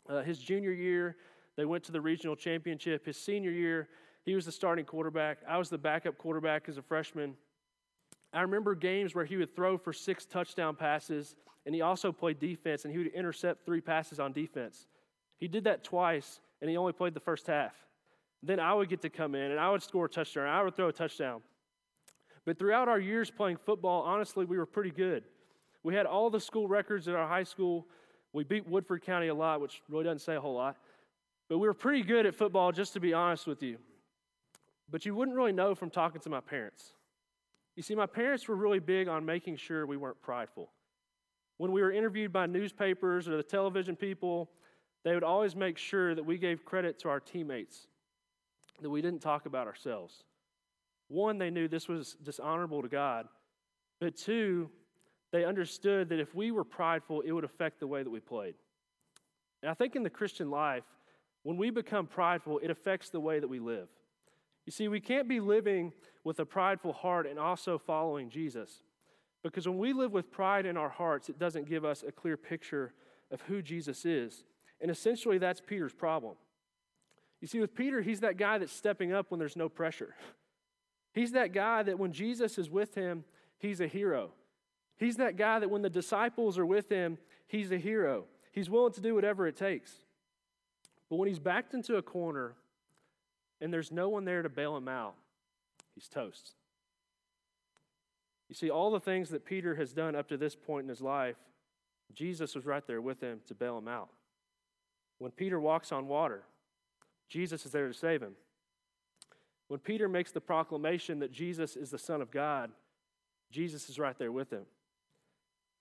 Uh, 0.09 0.23
his 0.23 0.39
junior 0.39 0.73
year, 0.73 1.17
they 1.57 1.65
went 1.65 1.85
to 1.85 1.93
the 1.93 2.01
regional 2.01 2.37
championship. 2.37 3.05
His 3.05 3.17
senior 3.17 3.51
year, 3.51 3.89
he 4.25 4.35
was 4.35 4.47
the 4.47 4.53
starting 4.53 4.85
quarterback. 4.85 5.39
I 5.49 5.59
was 5.59 5.71
the 5.71 5.79
backup 5.79 6.19
quarterback 6.19 6.69
as 6.69 6.79
a 6.79 6.83
freshman. 6.83 7.35
I 8.33 8.43
remember 8.43 8.75
games 8.75 9.15
where 9.15 9.25
he 9.25 9.37
would 9.37 9.55
throw 9.57 9.77
for 9.77 9.93
six 9.93 10.25
touchdown 10.25 10.77
passes, 10.77 11.35
and 11.67 11.75
he 11.75 11.81
also 11.81 12.13
played 12.13 12.39
defense, 12.39 12.85
and 12.85 12.93
he 12.93 12.99
would 12.99 13.09
intercept 13.09 13.65
three 13.65 13.81
passes 13.81 14.21
on 14.21 14.33
defense. 14.33 14.87
He 15.39 15.49
did 15.49 15.65
that 15.65 15.83
twice, 15.83 16.41
and 16.61 16.71
he 16.71 16.77
only 16.77 16.93
played 16.93 17.15
the 17.15 17.21
first 17.21 17.47
half. 17.47 17.75
Then 18.43 18.61
I 18.61 18.73
would 18.73 18.89
get 18.89 19.03
to 19.03 19.11
come 19.11 19.35
in, 19.35 19.51
and 19.51 19.59
I 19.59 19.71
would 19.71 19.83
score 19.83 20.07
a 20.07 20.09
touchdown. 20.09 20.47
I 20.47 20.63
would 20.63 20.77
throw 20.77 20.89
a 20.89 20.93
touchdown. 20.93 21.43
But 22.45 22.59
throughout 22.59 22.89
our 22.89 23.01
years 23.01 23.31
playing 23.31 23.59
football, 23.59 24.03
honestly, 24.03 24.45
we 24.45 24.57
were 24.57 24.67
pretty 24.67 24.91
good. 24.91 25.25
We 25.83 25.95
had 25.95 26.07
all 26.07 26.31
the 26.31 26.41
school 26.41 26.69
records 26.69 27.09
at 27.09 27.15
our 27.15 27.27
high 27.27 27.43
school. 27.43 27.87
We 28.33 28.45
beat 28.45 28.69
Woodford 28.69 29.03
County 29.03 29.29
a 29.29 29.35
lot, 29.35 29.61
which 29.61 29.83
really 29.89 30.05
doesn't 30.05 30.21
say 30.21 30.37
a 30.37 30.41
whole 30.41 30.55
lot. 30.55 30.77
But 31.49 31.59
we 31.59 31.67
were 31.67 31.75
pretty 31.75 32.03
good 32.03 32.27
at 32.27 32.35
football, 32.35 32.71
just 32.71 32.93
to 32.95 33.01
be 33.01 33.13
honest 33.13 33.47
with 33.47 33.63
you. 33.63 33.79
But 34.91 35.07
you 35.07 35.15
wouldn't 35.15 35.37
really 35.37 35.53
know 35.53 35.75
from 35.75 35.91
talking 35.91 36.21
to 36.23 36.31
my 36.31 36.41
parents. 36.41 36.93
You 37.77 37.83
see, 37.83 37.95
my 37.95 38.07
parents 38.07 38.49
were 38.49 38.57
really 38.57 38.81
big 38.81 39.09
on 39.09 39.25
making 39.25 39.57
sure 39.57 39.87
we 39.87 39.97
weren't 39.97 40.21
prideful. 40.21 40.71
When 41.59 41.73
we 41.73 41.83
were 41.83 41.93
interviewed 41.93 42.33
by 42.33 42.47
newspapers 42.47 43.29
or 43.29 43.37
the 43.37 43.43
television 43.43 43.95
people, 43.95 44.51
they 45.05 45.15
would 45.15 45.23
always 45.23 45.55
make 45.55 45.79
sure 45.79 46.15
that 46.15 46.25
we 46.25 46.39
gave 46.39 46.65
credit 46.65 46.99
to 47.01 47.09
our 47.09 47.21
teammates, 47.21 47.87
that 48.81 48.91
we 48.91 49.01
didn't 49.01 49.21
talk 49.21 49.47
about 49.47 49.67
ourselves. 49.67 50.25
One, 51.09 51.39
they 51.39 51.51
knew 51.51 51.69
this 51.69 51.89
was 51.89 52.17
dishonorable 52.23 52.83
to 52.83 52.89
God. 52.89 53.27
But 54.01 54.17
two, 54.17 54.71
they 55.33 55.45
understood 55.45 56.09
that 56.09 56.19
if 56.19 56.35
we 56.35 56.51
were 56.51 56.65
prideful, 56.65 57.21
it 57.21 57.33
would 57.33 57.45
affect 57.45 57.81
the 57.81 57.87
way 57.87 58.03
that 58.03 58.11
we 58.11 58.21
played. 58.21 58.55
And 59.63 59.71
I 59.71 59.75
think 59.75 59.97
in 59.97 60.03
the 60.03 60.11
Christian 60.11 60.51
life, 60.51 60.85
when 61.43 61.57
we 61.57 61.71
become 61.71 62.07
prideful, 62.07 62.59
it 62.59 62.71
affects 62.71 63.11
the 63.11 63.21
way 63.21 63.39
that 63.39 63.49
we 63.49 63.59
live. 63.59 63.89
You 64.67 64.73
see, 64.73 64.89
we 64.89 65.01
can't 65.01 65.29
be 65.29 65.41
living 65.41 65.93
with 66.25 66.39
a 66.41 66.47
prideful 66.47 66.93
heart 66.93 67.27
and 67.27 67.39
also 67.39 67.79
following 67.79 68.29
Jesus. 68.29 68.83
Because 69.43 69.67
when 69.67 69.79
we 69.79 69.93
live 69.93 70.13
with 70.13 70.31
pride 70.31 70.67
in 70.67 70.77
our 70.77 70.91
hearts, 70.91 71.29
it 71.29 71.39
doesn't 71.39 71.69
give 71.69 71.85
us 71.85 72.05
a 72.07 72.13
clear 72.13 72.37
picture 72.37 72.93
of 73.31 73.41
who 73.43 73.63
Jesus 73.63 74.05
is. 74.05 74.45
And 74.81 74.91
essentially, 74.91 75.39
that's 75.39 75.61
Peter's 75.61 75.95
problem. 75.95 76.35
You 77.41 77.49
see, 77.49 77.61
with 77.61 77.75
Peter, 77.75 78.03
he's 78.03 78.21
that 78.21 78.37
guy 78.37 78.59
that's 78.59 78.73
stepping 78.73 79.13
up 79.13 79.31
when 79.31 79.39
there's 79.39 79.57
no 79.57 79.69
pressure. 79.69 80.15
He's 81.13 81.33
that 81.33 81.53
guy 81.53 81.83
that 81.83 81.99
when 81.99 82.13
Jesus 82.13 82.57
is 82.57 82.71
with 82.71 82.95
him, 82.95 83.25
he's 83.59 83.81
a 83.81 83.89
hero. 83.89 84.31
He's 84.97 85.17
that 85.17 85.37
guy 85.37 85.59
that 85.59 85.69
when 85.69 85.83
the 85.83 85.91
disciples 85.91 86.57
are 86.57 86.65
with 86.65 86.89
him, 86.89 87.19
he's 87.49 87.73
a 87.73 87.79
hero. 87.79 88.27
He's 88.53 88.71
willing 88.71 88.93
to 88.93 89.01
do 89.01 89.17
whatever 89.17 89.49
it 89.49 89.57
takes. 89.57 89.93
But 91.09 91.17
when 91.17 91.27
he's 91.27 91.41
backed 91.41 91.75
into 91.75 91.97
a 91.97 92.03
corner 92.03 92.55
and 93.61 93.73
there's 93.73 93.93
no 93.93 94.09
one 94.09 94.25
there 94.25 94.43
to 94.43 94.49
bail 94.49 94.77
him 94.77 94.89
out, 94.89 95.15
he's 95.95 96.09
toast. 96.09 96.55
You 98.49 98.55
see, 98.55 98.71
all 98.71 98.91
the 98.91 99.01
things 99.01 99.29
that 99.31 99.45
Peter 99.45 99.77
has 99.77 99.93
done 99.93 100.17
up 100.17 100.29
to 100.29 100.37
this 100.37 100.57
point 100.57 100.85
in 100.85 100.89
his 100.89 101.01
life, 101.01 101.37
Jesus 102.13 102.55
was 102.55 102.67
right 102.67 102.85
there 102.87 103.01
with 103.01 103.21
him 103.21 103.41
to 103.47 103.55
bail 103.55 103.79
him 103.79 103.87
out. 103.87 104.09
When 105.19 105.31
Peter 105.31 105.61
walks 105.61 105.93
on 105.93 106.09
water, 106.09 106.43
Jesus 107.29 107.65
is 107.65 107.73
there 107.73 107.87
to 107.87 107.95
save 107.95 108.23
him. 108.23 108.33
When 109.69 109.79
Peter 109.79 110.09
makes 110.09 110.33
the 110.33 110.41
proclamation 110.41 111.21
that 111.21 111.31
Jesus 111.31 111.77
is 111.77 111.91
the 111.91 111.99
Son 111.99 112.21
of 112.21 112.33
God, 112.33 112.73
Jesus 113.53 113.89
is 113.89 114.01
right 114.01 114.19
there 114.19 114.33
with 114.33 114.51
him. 114.53 114.65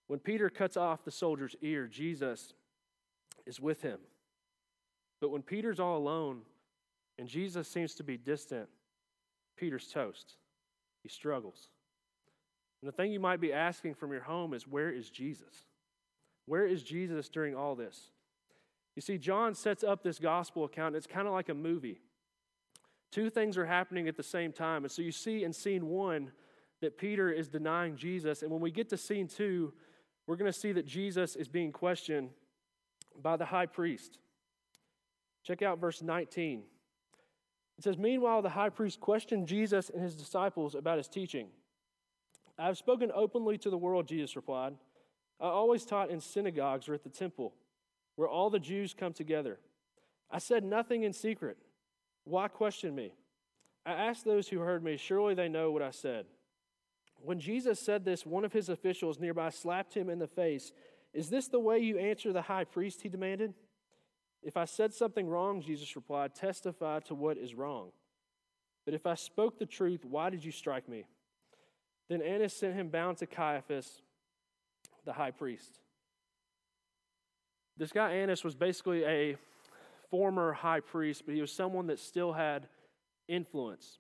When 0.05 0.19
Peter 0.19 0.49
cuts 0.49 0.77
off 0.77 1.03
the 1.03 1.11
soldier's 1.11 1.55
ear, 1.61 1.87
Jesus 1.87 2.53
is 3.47 3.59
with 3.59 3.81
him. 3.81 3.99
But 5.21 5.31
when 5.31 5.41
Peter's 5.41 5.79
all 5.79 5.97
alone 5.97 6.41
and 7.19 7.27
Jesus 7.27 7.67
seems 7.67 7.93
to 7.95 8.03
be 8.03 8.15
distant, 8.17 8.69
Peter's 9.57 9.87
toast. 9.87 10.37
He 11.03 11.09
struggles. 11.09 11.67
And 12.81 12.87
the 12.87 12.93
thing 12.95 13.11
you 13.11 13.19
might 13.19 13.41
be 13.41 13.51
asking 13.51 13.95
from 13.95 14.13
your 14.13 14.21
home 14.21 14.53
is 14.53 14.65
where 14.65 14.89
is 14.89 15.09
Jesus? 15.09 15.65
Where 16.45 16.65
is 16.65 16.81
Jesus 16.81 17.27
during 17.27 17.55
all 17.55 17.75
this? 17.75 18.11
You 18.95 19.01
see, 19.01 19.17
John 19.17 19.53
sets 19.53 19.83
up 19.83 20.01
this 20.01 20.17
gospel 20.17 20.63
account, 20.63 20.95
it's 20.95 21.05
kind 21.05 21.27
of 21.27 21.33
like 21.33 21.49
a 21.49 21.53
movie. 21.53 21.99
Two 23.11 23.29
things 23.29 23.57
are 23.57 23.65
happening 23.65 24.07
at 24.07 24.15
the 24.15 24.23
same 24.23 24.53
time. 24.53 24.85
And 24.85 24.91
so 24.91 25.01
you 25.01 25.11
see 25.11 25.43
in 25.43 25.51
scene 25.51 25.87
one 25.87 26.31
that 26.81 26.97
Peter 26.97 27.29
is 27.29 27.49
denying 27.49 27.97
Jesus. 27.97 28.43
And 28.43 28.51
when 28.51 28.61
we 28.61 28.71
get 28.71 28.87
to 28.89 28.97
scene 28.97 29.27
two, 29.27 29.73
we're 30.25 30.37
going 30.37 30.51
to 30.51 30.57
see 30.57 30.71
that 30.71 30.85
Jesus 30.85 31.35
is 31.35 31.49
being 31.49 31.73
questioned 31.73 32.29
by 33.21 33.35
the 33.35 33.45
high 33.45 33.65
priest. 33.65 34.19
Check 35.43 35.61
out 35.61 35.79
verse 35.79 36.01
19. 36.01 36.63
It 37.79 37.83
says, 37.83 37.97
Meanwhile, 37.97 38.41
the 38.41 38.49
high 38.49 38.67
priest 38.67 38.99
questioned 38.99 39.47
Jesus 39.47 39.89
and 39.89 40.03
his 40.03 40.13
disciples 40.13 40.75
about 40.75 40.97
his 40.97 41.07
teaching. 41.07 41.47
I 42.57 42.65
have 42.65 42.77
spoken 42.77 43.09
openly 43.15 43.57
to 43.57 43.69
the 43.69 43.77
world, 43.77 44.05
Jesus 44.05 44.35
replied. 44.35 44.73
I 45.39 45.45
always 45.45 45.85
taught 45.85 46.09
in 46.09 46.19
synagogues 46.19 46.89
or 46.89 46.93
at 46.93 47.03
the 47.03 47.09
temple, 47.09 47.53
where 48.17 48.27
all 48.27 48.49
the 48.49 48.59
Jews 48.59 48.93
come 48.93 49.13
together. 49.13 49.59
I 50.29 50.39
said 50.39 50.65
nothing 50.65 51.03
in 51.03 51.13
secret. 51.13 51.55
Why 52.25 52.49
question 52.49 52.93
me? 52.93 53.13
I 53.85 53.93
asked 53.93 54.25
those 54.25 54.49
who 54.49 54.59
heard 54.59 54.83
me, 54.83 54.97
surely 54.97 55.33
they 55.33 55.47
know 55.47 55.71
what 55.71 55.81
I 55.81 55.91
said. 55.91 56.25
When 57.21 57.39
Jesus 57.39 57.79
said 57.79 58.03
this, 58.03 58.25
one 58.25 58.43
of 58.43 58.51
his 58.51 58.67
officials 58.67 59.21
nearby 59.21 59.51
slapped 59.51 59.93
him 59.93 60.09
in 60.09 60.19
the 60.19 60.27
face. 60.27 60.73
Is 61.13 61.29
this 61.29 61.47
the 61.47 61.61
way 61.61 61.79
you 61.79 61.97
answer 61.97 62.33
the 62.33 62.41
high 62.41 62.65
priest? 62.65 63.03
He 63.03 63.07
demanded. 63.07 63.53
If 64.41 64.57
I 64.57 64.65
said 64.65 64.93
something 64.93 65.27
wrong, 65.27 65.61
Jesus 65.61 65.95
replied, 65.95 66.33
testify 66.33 66.99
to 67.01 67.15
what 67.15 67.37
is 67.37 67.53
wrong. 67.53 67.91
But 68.85 68.93
if 68.93 69.05
I 69.05 69.15
spoke 69.15 69.59
the 69.59 69.65
truth, 69.65 70.05
why 70.05 70.29
did 70.29 70.43
you 70.43 70.51
strike 70.51 70.87
me? 70.87 71.05
Then 72.09 72.21
Annas 72.21 72.53
sent 72.53 72.75
him 72.75 72.89
bound 72.89 73.17
to 73.17 73.27
Caiaphas, 73.27 74.01
the 75.05 75.13
high 75.13 75.31
priest. 75.31 75.79
This 77.77 77.91
guy 77.91 78.13
Annas 78.13 78.43
was 78.43 78.55
basically 78.55 79.05
a 79.05 79.37
former 80.09 80.53
high 80.53 80.79
priest, 80.79 81.23
but 81.25 81.35
he 81.35 81.41
was 81.41 81.51
someone 81.51 81.87
that 81.87 81.99
still 81.99 82.33
had 82.33 82.67
influence. 83.27 83.99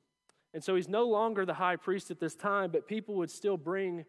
And 0.53 0.63
so 0.63 0.75
he's 0.75 0.89
no 0.89 1.07
longer 1.07 1.45
the 1.45 1.53
high 1.53 1.75
priest 1.75 2.09
at 2.09 2.19
this 2.19 2.35
time, 2.35 2.71
but 2.71 2.87
people 2.87 3.15
would 3.15 3.29
still 3.29 3.57
bring 3.57 4.05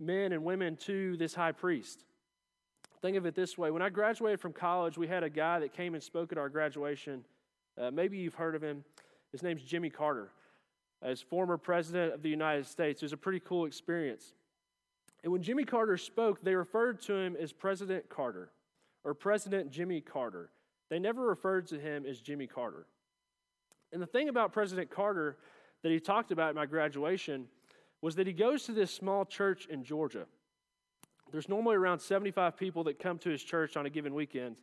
men 0.00 0.32
and 0.32 0.44
women 0.44 0.76
to 0.76 1.16
this 1.16 1.34
high 1.34 1.52
priest. 1.52 2.04
Think 3.04 3.18
of 3.18 3.26
it 3.26 3.34
this 3.34 3.58
way 3.58 3.70
when 3.70 3.82
I 3.82 3.90
graduated 3.90 4.40
from 4.40 4.54
college, 4.54 4.96
we 4.96 5.06
had 5.06 5.22
a 5.22 5.28
guy 5.28 5.58
that 5.58 5.74
came 5.74 5.92
and 5.92 6.02
spoke 6.02 6.32
at 6.32 6.38
our 6.38 6.48
graduation. 6.48 7.22
Uh, 7.78 7.90
maybe 7.90 8.16
you've 8.16 8.32
heard 8.32 8.54
of 8.54 8.62
him. 8.62 8.82
His 9.30 9.42
name's 9.42 9.62
Jimmy 9.62 9.90
Carter. 9.90 10.30
As 11.02 11.20
former 11.20 11.58
president 11.58 12.14
of 12.14 12.22
the 12.22 12.30
United 12.30 12.66
States, 12.66 13.02
it 13.02 13.04
was 13.04 13.12
a 13.12 13.18
pretty 13.18 13.40
cool 13.40 13.66
experience. 13.66 14.32
And 15.22 15.30
when 15.30 15.42
Jimmy 15.42 15.64
Carter 15.64 15.98
spoke, 15.98 16.42
they 16.42 16.54
referred 16.54 16.98
to 17.02 17.12
him 17.12 17.36
as 17.38 17.52
President 17.52 18.08
Carter 18.08 18.52
or 19.04 19.12
President 19.12 19.70
Jimmy 19.70 20.00
Carter. 20.00 20.48
They 20.88 20.98
never 20.98 21.26
referred 21.26 21.66
to 21.66 21.78
him 21.78 22.06
as 22.06 22.22
Jimmy 22.22 22.46
Carter. 22.46 22.86
And 23.92 24.00
the 24.00 24.06
thing 24.06 24.30
about 24.30 24.54
President 24.54 24.88
Carter 24.88 25.36
that 25.82 25.92
he 25.92 26.00
talked 26.00 26.30
about 26.30 26.48
at 26.48 26.54
my 26.54 26.64
graduation 26.64 27.48
was 28.00 28.14
that 28.14 28.26
he 28.26 28.32
goes 28.32 28.62
to 28.62 28.72
this 28.72 28.90
small 28.90 29.26
church 29.26 29.66
in 29.66 29.84
Georgia. 29.84 30.24
There's 31.34 31.48
normally 31.48 31.74
around 31.74 31.98
75 31.98 32.56
people 32.56 32.84
that 32.84 33.00
come 33.00 33.18
to 33.18 33.28
his 33.28 33.42
church 33.42 33.76
on 33.76 33.86
a 33.86 33.90
given 33.90 34.14
weekend. 34.14 34.54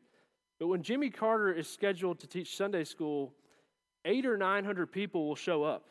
But 0.58 0.68
when 0.68 0.82
Jimmy 0.82 1.10
Carter 1.10 1.52
is 1.52 1.68
scheduled 1.68 2.22
to 2.22 2.28
teach 2.28 2.56
Sunday 2.56 2.86
school, 2.86 3.34
eight 4.06 4.26
or 4.26 4.38
900 4.38 4.90
people 4.90 5.28
will 5.28 5.36
show 5.36 5.66
up. 5.66 5.90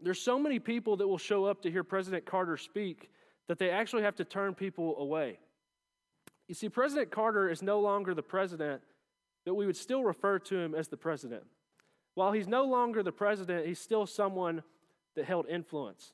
There's 0.00 0.20
so 0.20 0.38
many 0.38 0.60
people 0.60 0.96
that 0.98 1.08
will 1.08 1.18
show 1.18 1.44
up 1.46 1.60
to 1.62 1.72
hear 1.72 1.82
President 1.82 2.24
Carter 2.24 2.56
speak 2.56 3.10
that 3.48 3.58
they 3.58 3.68
actually 3.68 4.04
have 4.04 4.14
to 4.14 4.24
turn 4.24 4.54
people 4.54 4.94
away. 4.96 5.40
You 6.46 6.54
see, 6.54 6.68
President 6.68 7.10
Carter 7.10 7.50
is 7.50 7.60
no 7.60 7.80
longer 7.80 8.14
the 8.14 8.22
president, 8.22 8.80
but 9.44 9.54
we 9.56 9.66
would 9.66 9.76
still 9.76 10.04
refer 10.04 10.38
to 10.38 10.56
him 10.56 10.76
as 10.76 10.86
the 10.86 10.96
president. 10.96 11.42
While 12.14 12.30
he's 12.30 12.46
no 12.46 12.64
longer 12.64 13.02
the 13.02 13.10
president, 13.10 13.66
he's 13.66 13.80
still 13.80 14.06
someone 14.06 14.62
that 15.16 15.24
held 15.24 15.48
influence. 15.48 16.12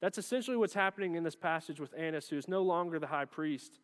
That's 0.00 0.18
essentially 0.18 0.56
what's 0.56 0.74
happening 0.74 1.14
in 1.14 1.24
this 1.24 1.36
passage 1.36 1.80
with 1.80 1.94
Annas, 1.96 2.28
who 2.28 2.36
is 2.36 2.48
no 2.48 2.62
longer 2.62 2.98
the 2.98 3.06
high 3.06 3.24
priest. 3.24 3.78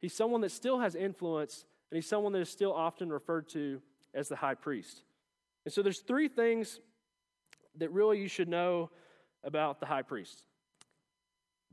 He's 0.00 0.14
someone 0.14 0.40
that 0.42 0.52
still 0.52 0.78
has 0.78 0.94
influence, 0.94 1.64
and 1.90 1.96
he's 1.96 2.08
someone 2.08 2.32
that 2.32 2.40
is 2.40 2.48
still 2.50 2.72
often 2.72 3.10
referred 3.10 3.48
to 3.50 3.80
as 4.14 4.28
the 4.28 4.36
high 4.36 4.54
priest. 4.54 5.02
And 5.64 5.72
so 5.72 5.82
there's 5.82 6.00
three 6.00 6.28
things 6.28 6.80
that 7.78 7.90
really 7.90 8.20
you 8.20 8.28
should 8.28 8.48
know 8.48 8.90
about 9.42 9.80
the 9.80 9.86
high 9.86 10.02
priest. 10.02 10.44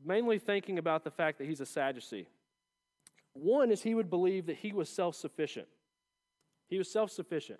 Mainly 0.03 0.39
thinking 0.39 0.79
about 0.79 1.03
the 1.03 1.11
fact 1.11 1.37
that 1.37 1.47
he's 1.47 1.61
a 1.61 1.65
Sadducee. 1.65 2.27
One 3.33 3.71
is 3.71 3.81
he 3.81 3.95
would 3.95 4.09
believe 4.09 4.47
that 4.47 4.57
he 4.57 4.73
was 4.73 4.89
self 4.89 5.15
sufficient. 5.15 5.67
He 6.67 6.77
was 6.77 6.91
self 6.91 7.11
sufficient. 7.11 7.59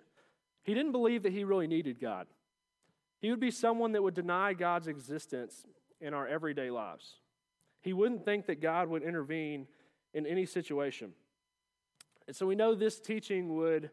He 0.62 0.74
didn't 0.74 0.92
believe 0.92 1.22
that 1.22 1.32
he 1.32 1.44
really 1.44 1.66
needed 1.66 2.00
God. 2.00 2.26
He 3.20 3.30
would 3.30 3.40
be 3.40 3.50
someone 3.50 3.92
that 3.92 4.02
would 4.02 4.14
deny 4.14 4.52
God's 4.54 4.88
existence 4.88 5.66
in 6.04 6.12
our 6.14 6.28
everyday 6.28 6.70
lives. 6.70 7.14
He 7.80 7.92
wouldn't 7.92 8.24
think 8.24 8.46
that 8.46 8.60
God 8.60 8.88
would 8.88 9.02
intervene 9.02 9.66
in 10.12 10.26
any 10.26 10.46
situation. 10.46 11.12
And 12.26 12.36
so 12.36 12.46
we 12.46 12.54
know 12.54 12.74
this 12.74 13.00
teaching 13.00 13.56
would 13.56 13.90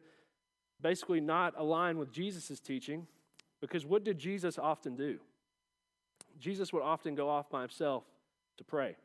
basically 0.81 1.21
not 1.21 1.53
align 1.57 1.97
with 1.97 2.11
Jesus' 2.11 2.59
teaching 2.59 3.07
because 3.59 3.85
what 3.85 4.03
did 4.03 4.19
Jesus 4.19 4.59
often 4.59 4.95
do? 4.95 5.19
Jesus 6.39 6.73
would 6.73 6.83
often 6.83 7.15
go 7.15 7.29
off 7.29 7.49
by 7.49 7.61
himself 7.61 8.03
to 8.57 8.63
pray. 8.63 8.95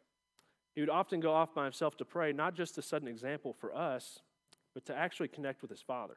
He 0.75 0.81
would 0.81 0.91
often 0.91 1.21
go 1.21 1.33
off 1.33 1.55
by 1.55 1.65
himself 1.65 1.97
to 1.99 2.05
pray, 2.05 2.33
not 2.33 2.55
just 2.55 2.75
to 2.75 2.83
set 2.83 3.03
an 3.03 3.09
example 3.09 3.53
for 3.53 3.75
us, 3.75 4.21
but 4.75 4.85
to 4.87 4.97
actually 4.97 5.29
connect 5.29 5.63
with 5.63 5.71
his 5.71 5.81
Father 5.81 6.17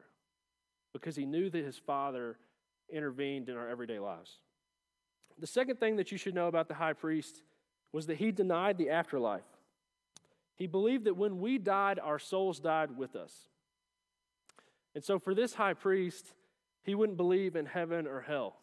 because 0.92 1.16
he 1.16 1.24
knew 1.24 1.48
that 1.50 1.64
his 1.64 1.78
Father 1.78 2.36
intervened 2.92 3.48
in 3.48 3.56
our 3.56 3.68
everyday 3.68 3.98
lives. 3.98 4.38
The 5.38 5.46
second 5.46 5.80
thing 5.80 5.96
that 5.96 6.12
you 6.12 6.18
should 6.18 6.34
know 6.34 6.48
about 6.48 6.68
the 6.68 6.74
high 6.74 6.92
priest 6.92 7.42
was 7.92 8.06
that 8.06 8.18
he 8.18 8.30
denied 8.30 8.78
the 8.78 8.90
afterlife. 8.90 9.44
He 10.56 10.66
believed 10.66 11.04
that 11.04 11.16
when 11.16 11.40
we 11.40 11.58
died, 11.58 11.98
our 11.98 12.18
souls 12.18 12.60
died 12.60 12.96
with 12.96 13.16
us. 13.16 13.48
And 14.94 15.02
so, 15.02 15.18
for 15.18 15.34
this 15.34 15.54
high 15.54 15.74
priest, 15.74 16.34
he 16.82 16.94
wouldn't 16.94 17.16
believe 17.16 17.56
in 17.56 17.64
heaven 17.64 18.06
or 18.06 18.20
hell. 18.20 18.56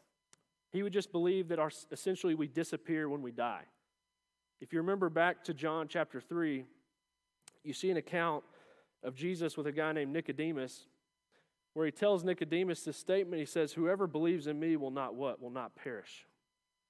He 0.72 0.84
would 0.84 0.94
just 0.94 1.12
believe 1.12 1.48
that 1.48 1.58
our, 1.58 1.72
essentially 1.92 2.36
we 2.36 2.48
disappear 2.48 3.10
when 3.10 3.24
we 3.24 3.32
die. 3.32 3.64
If 4.62 4.74
you 4.74 4.80
remember 4.80 5.10
back 5.10 5.44
to 5.46 5.54
John 5.54 5.88
chapter 5.88 6.22
3, 6.22 6.66
you 7.64 7.74
see 7.74 7.90
an 7.90 7.98
account 7.98 8.44
of 9.04 9.16
Jesus 9.16 9.58
with 9.58 9.66
a 9.66 9.72
guy 9.72 9.92
named 9.92 10.14
Nicodemus, 10.14 10.86
where 11.74 11.86
he 11.86 11.92
tells 11.92 12.24
Nicodemus 12.24 12.84
this 12.84 12.98
statement. 12.98 13.40
He 13.40 13.46
says, 13.46 13.74
Whoever 13.74 14.06
believes 14.06 14.46
in 14.46 14.60
me 14.60 14.76
will 14.76 14.92
not 14.92 15.16
what? 15.16 15.42
Will 15.42 15.50
not 15.50 15.76
perish, 15.76 16.27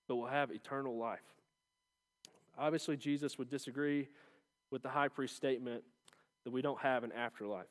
but 0.07 0.15
will 0.15 0.27
have 0.27 0.51
eternal 0.51 0.97
life. 0.97 1.19
Obviously, 2.57 2.97
Jesus 2.97 3.37
would 3.37 3.49
disagree 3.49 4.07
with 4.71 4.81
the 4.81 4.89
high 4.89 5.07
priest 5.07 5.35
statement 5.35 5.83
that 6.43 6.51
we 6.51 6.61
don't 6.61 6.79
have 6.79 7.03
an 7.03 7.11
afterlife. 7.11 7.67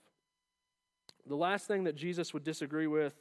The 1.26 1.36
last 1.36 1.66
thing 1.66 1.84
that 1.84 1.96
Jesus 1.96 2.32
would 2.32 2.44
disagree 2.44 2.86
with 2.86 3.18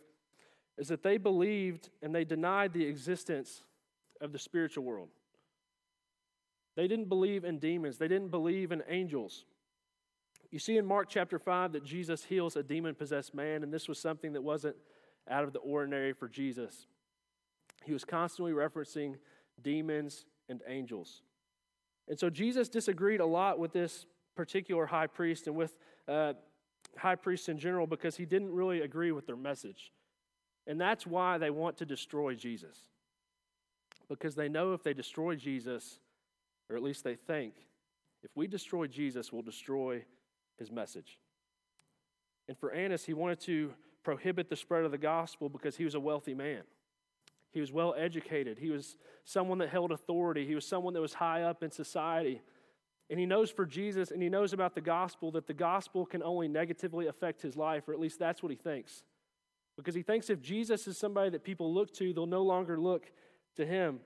is 0.78 0.90
that 0.90 1.02
they 1.02 1.18
believed 1.18 1.90
and 2.02 2.14
they 2.14 2.24
denied 2.24 2.74
the 2.74 2.86
existence 2.86 3.64
of 4.22 4.32
the 4.32 4.40
spiritual 4.40 4.84
world. 4.84 5.10
They 6.76 6.88
didn't 6.88 7.10
believe 7.10 7.46
in 7.46 7.58
demons, 7.58 7.98
they 7.98 8.08
didn't 8.08 8.30
believe 8.30 8.72
in 8.72 8.84
angels. 8.88 9.46
You 10.52 10.60
see 10.60 10.78
in 10.78 10.86
Mark 10.86 11.10
chapter 11.10 11.40
5 11.40 11.74
that 11.74 11.84
Jesus 11.84 12.24
heals 12.24 12.56
a 12.56 12.64
demon 12.64 12.96
possessed 12.96 13.34
man, 13.34 13.64
and 13.64 13.74
this 13.74 13.88
was 13.88 14.00
something 14.00 14.34
that 14.34 14.42
wasn't 14.42 14.76
out 15.30 15.44
of 15.44 15.54
the 15.54 15.60
ordinary 15.60 16.14
for 16.14 16.28
Jesus. 16.28 16.88
He 17.86 17.94
was 17.94 18.04
constantly 18.04 18.52
referencing 18.54 19.16
demons 19.62 20.26
and 20.50 20.62
angels. 20.68 21.22
And 22.08 22.20
so 22.20 22.30
Jesus 22.30 22.70
disagreed 22.70 23.20
a 23.20 23.26
lot 23.26 23.60
with 23.60 23.74
this 23.74 24.06
particular 24.36 24.86
high 24.86 25.08
priest 25.08 25.48
and 25.48 25.56
with 25.56 25.76
uh, 26.08 26.34
high 26.98 27.16
priests 27.16 27.50
in 27.50 27.58
general 27.58 27.88
because 27.88 28.16
he 28.16 28.26
didn't 28.26 28.52
really 28.52 28.82
agree 28.82 29.12
with 29.12 29.26
their 29.26 29.36
message. 29.36 29.92
And 30.68 30.80
that's 30.80 31.06
why 31.06 31.38
they 31.38 31.50
want 31.50 31.78
to 31.78 31.86
destroy 31.86 32.36
Jesus. 32.36 32.78
Because 34.10 34.36
they 34.36 34.50
know 34.50 34.74
if 34.74 34.84
they 34.84 34.94
destroy 34.94 35.36
Jesus, 35.36 36.00
or 36.70 36.76
at 36.76 36.84
least 36.84 37.04
they 37.04 37.16
think, 37.16 37.54
if 38.24 38.32
we 38.36 38.48
destroy 38.48 38.88
Jesus, 38.88 39.32
we'll 39.32 39.42
destroy 39.42 40.04
his 40.58 40.72
message. 40.72 41.20
And 42.48 42.58
for 42.58 42.72
Annas, 42.72 43.06
he 43.06 43.14
wanted 43.14 43.40
to 43.42 43.74
prohibit 44.04 44.50
the 44.50 44.56
spread 44.56 44.84
of 44.84 44.92
the 44.92 44.98
gospel 44.98 45.50
because 45.50 45.76
he 45.76 45.84
was 45.84 45.96
a 45.96 46.00
wealthy 46.00 46.34
man. 46.34 46.62
He 47.56 47.62
was 47.62 47.72
well 47.72 47.96
educated. 47.98 48.60
He 48.60 48.70
was 48.70 48.98
someone 49.24 49.60
that 49.60 49.70
held 49.70 49.94
authority. 49.94 50.46
He 50.46 50.56
was 50.56 50.68
someone 50.68 50.94
that 50.94 51.00
was 51.00 51.14
high 51.14 51.44
up 51.44 51.64
in 51.64 51.72
society. 51.72 52.42
And 53.10 53.18
he 53.18 53.26
knows 53.26 53.50
for 53.50 53.66
Jesus 53.66 54.12
and 54.12 54.22
he 54.22 54.28
knows 54.28 54.52
about 54.52 54.76
the 54.76 54.82
gospel 54.82 55.32
that 55.32 55.48
the 55.48 55.54
gospel 55.54 56.06
can 56.06 56.22
only 56.22 56.50
negatively 56.50 57.08
affect 57.08 57.42
his 57.42 57.56
life, 57.56 57.88
or 57.88 57.94
at 57.94 58.00
least 58.02 58.20
that's 58.20 58.44
what 58.44 58.52
he 58.52 58.58
thinks. 58.58 59.04
Because 59.78 59.96
he 59.96 60.02
thinks 60.02 60.30
if 60.30 60.42
Jesus 60.42 60.86
is 60.86 60.98
somebody 60.98 61.30
that 61.30 61.46
people 61.46 61.74
look 61.74 61.94
to, 61.94 62.12
they'll 62.12 62.26
no 62.26 62.44
longer 62.44 62.78
look 62.78 63.10
to 63.56 63.66
him. 63.66 64.02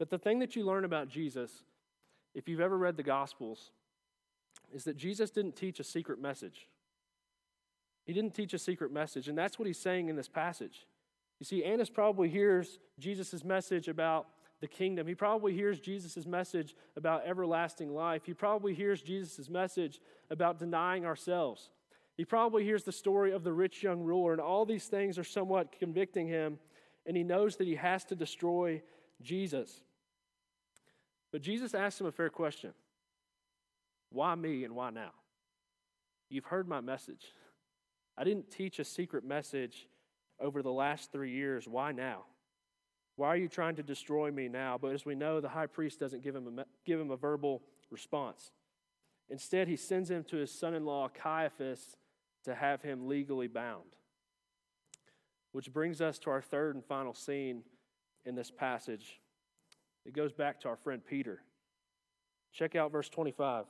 But 0.00 0.10
the 0.10 0.18
thing 0.18 0.40
that 0.40 0.56
you 0.56 0.64
learn 0.64 0.84
about 0.84 1.08
Jesus, 1.08 1.62
if 2.34 2.48
you've 2.48 2.58
ever 2.58 2.76
read 2.76 2.96
the 2.96 3.04
Gospels, 3.04 3.70
is 4.74 4.82
that 4.84 4.96
Jesus 4.96 5.30
didn't 5.30 5.54
teach 5.54 5.78
a 5.78 5.84
secret 5.84 6.20
message. 6.20 6.66
He 8.06 8.12
didn't 8.12 8.34
teach 8.34 8.54
a 8.54 8.58
secret 8.58 8.92
message, 8.92 9.28
and 9.28 9.38
that's 9.38 9.56
what 9.56 9.68
he's 9.68 9.78
saying 9.78 10.08
in 10.08 10.16
this 10.16 10.28
passage. 10.28 10.86
You 11.40 11.46
see, 11.46 11.64
Annas 11.64 11.90
probably 11.90 12.28
hears 12.28 12.78
Jesus' 12.98 13.42
message 13.42 13.88
about 13.88 14.28
the 14.60 14.68
kingdom. 14.68 15.06
He 15.06 15.14
probably 15.14 15.54
hears 15.54 15.80
Jesus' 15.80 16.26
message 16.26 16.76
about 16.96 17.26
everlasting 17.26 17.94
life. 17.94 18.22
He 18.26 18.34
probably 18.34 18.74
hears 18.74 19.00
Jesus' 19.00 19.48
message 19.48 20.00
about 20.30 20.58
denying 20.58 21.06
ourselves. 21.06 21.70
He 22.16 22.26
probably 22.26 22.62
hears 22.64 22.84
the 22.84 22.92
story 22.92 23.32
of 23.32 23.42
the 23.42 23.52
rich 23.54 23.82
young 23.82 24.02
ruler, 24.02 24.32
and 24.32 24.40
all 24.40 24.66
these 24.66 24.86
things 24.86 25.18
are 25.18 25.24
somewhat 25.24 25.72
convicting 25.78 26.28
him, 26.28 26.58
and 27.06 27.16
he 27.16 27.22
knows 27.22 27.56
that 27.56 27.66
he 27.66 27.76
has 27.76 28.04
to 28.04 28.14
destroy 28.14 28.82
Jesus. 29.22 29.80
But 31.32 31.40
Jesus 31.40 31.74
asks 31.74 31.98
him 32.00 32.06
a 32.06 32.12
fair 32.12 32.28
question 32.28 32.74
Why 34.10 34.34
me 34.34 34.64
and 34.64 34.74
why 34.74 34.90
now? 34.90 35.12
You've 36.28 36.44
heard 36.44 36.68
my 36.68 36.82
message. 36.82 37.32
I 38.18 38.24
didn't 38.24 38.50
teach 38.50 38.78
a 38.78 38.84
secret 38.84 39.24
message 39.24 39.88
over 40.40 40.62
the 40.62 40.72
last 40.72 41.12
three 41.12 41.32
years. 41.32 41.68
Why 41.68 41.92
now? 41.92 42.24
Why 43.16 43.28
are 43.28 43.36
you 43.36 43.48
trying 43.48 43.76
to 43.76 43.82
destroy 43.82 44.30
me 44.30 44.48
now? 44.48 44.78
But 44.80 44.92
as 44.92 45.04
we 45.04 45.14
know, 45.14 45.40
the 45.40 45.48
high 45.48 45.66
priest 45.66 46.00
doesn't 46.00 46.22
give 46.22 46.34
him 46.34 46.58
a, 46.58 46.64
give 46.86 46.98
him 46.98 47.10
a 47.10 47.16
verbal 47.16 47.62
response. 47.90 48.52
Instead, 49.28 49.68
he 49.68 49.76
sends 49.76 50.10
him 50.10 50.24
to 50.24 50.36
his 50.36 50.50
son 50.50 50.74
in 50.74 50.84
law, 50.84 51.08
Caiaphas, 51.08 51.96
to 52.44 52.54
have 52.54 52.82
him 52.82 53.08
legally 53.08 53.46
bound. 53.46 53.84
Which 55.52 55.72
brings 55.72 56.00
us 56.00 56.18
to 56.20 56.30
our 56.30 56.40
third 56.40 56.74
and 56.74 56.84
final 56.84 57.14
scene 57.14 57.62
in 58.24 58.34
this 58.34 58.50
passage. 58.50 59.20
It 60.06 60.14
goes 60.14 60.32
back 60.32 60.60
to 60.60 60.68
our 60.68 60.76
friend 60.76 61.04
Peter. 61.04 61.42
Check 62.52 62.74
out 62.74 62.90
verse 62.90 63.08
25. 63.08 63.66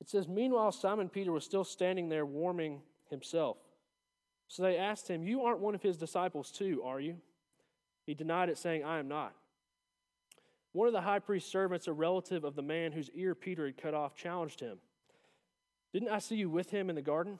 It 0.00 0.08
says, 0.08 0.28
Meanwhile, 0.28 0.72
Simon 0.72 1.08
Peter 1.08 1.32
was 1.32 1.44
still 1.44 1.64
standing 1.64 2.08
there 2.08 2.26
warming 2.26 2.82
himself. 3.10 3.56
So 4.48 4.62
they 4.62 4.76
asked 4.76 5.08
him, 5.08 5.22
You 5.22 5.42
aren't 5.42 5.60
one 5.60 5.74
of 5.74 5.82
his 5.82 5.96
disciples, 5.96 6.50
too, 6.50 6.82
are 6.84 7.00
you? 7.00 7.16
He 8.06 8.14
denied 8.14 8.48
it, 8.48 8.58
saying, 8.58 8.84
I 8.84 8.98
am 8.98 9.08
not. 9.08 9.34
One 10.72 10.86
of 10.86 10.92
the 10.92 11.00
high 11.00 11.18
priest's 11.18 11.50
servants, 11.50 11.88
a 11.88 11.92
relative 11.92 12.44
of 12.44 12.54
the 12.54 12.62
man 12.62 12.92
whose 12.92 13.10
ear 13.14 13.34
Peter 13.34 13.66
had 13.66 13.76
cut 13.76 13.94
off, 13.94 14.14
challenged 14.14 14.60
him. 14.60 14.78
Didn't 15.92 16.10
I 16.10 16.18
see 16.18 16.36
you 16.36 16.50
with 16.50 16.70
him 16.70 16.90
in 16.90 16.96
the 16.96 17.02
garden? 17.02 17.38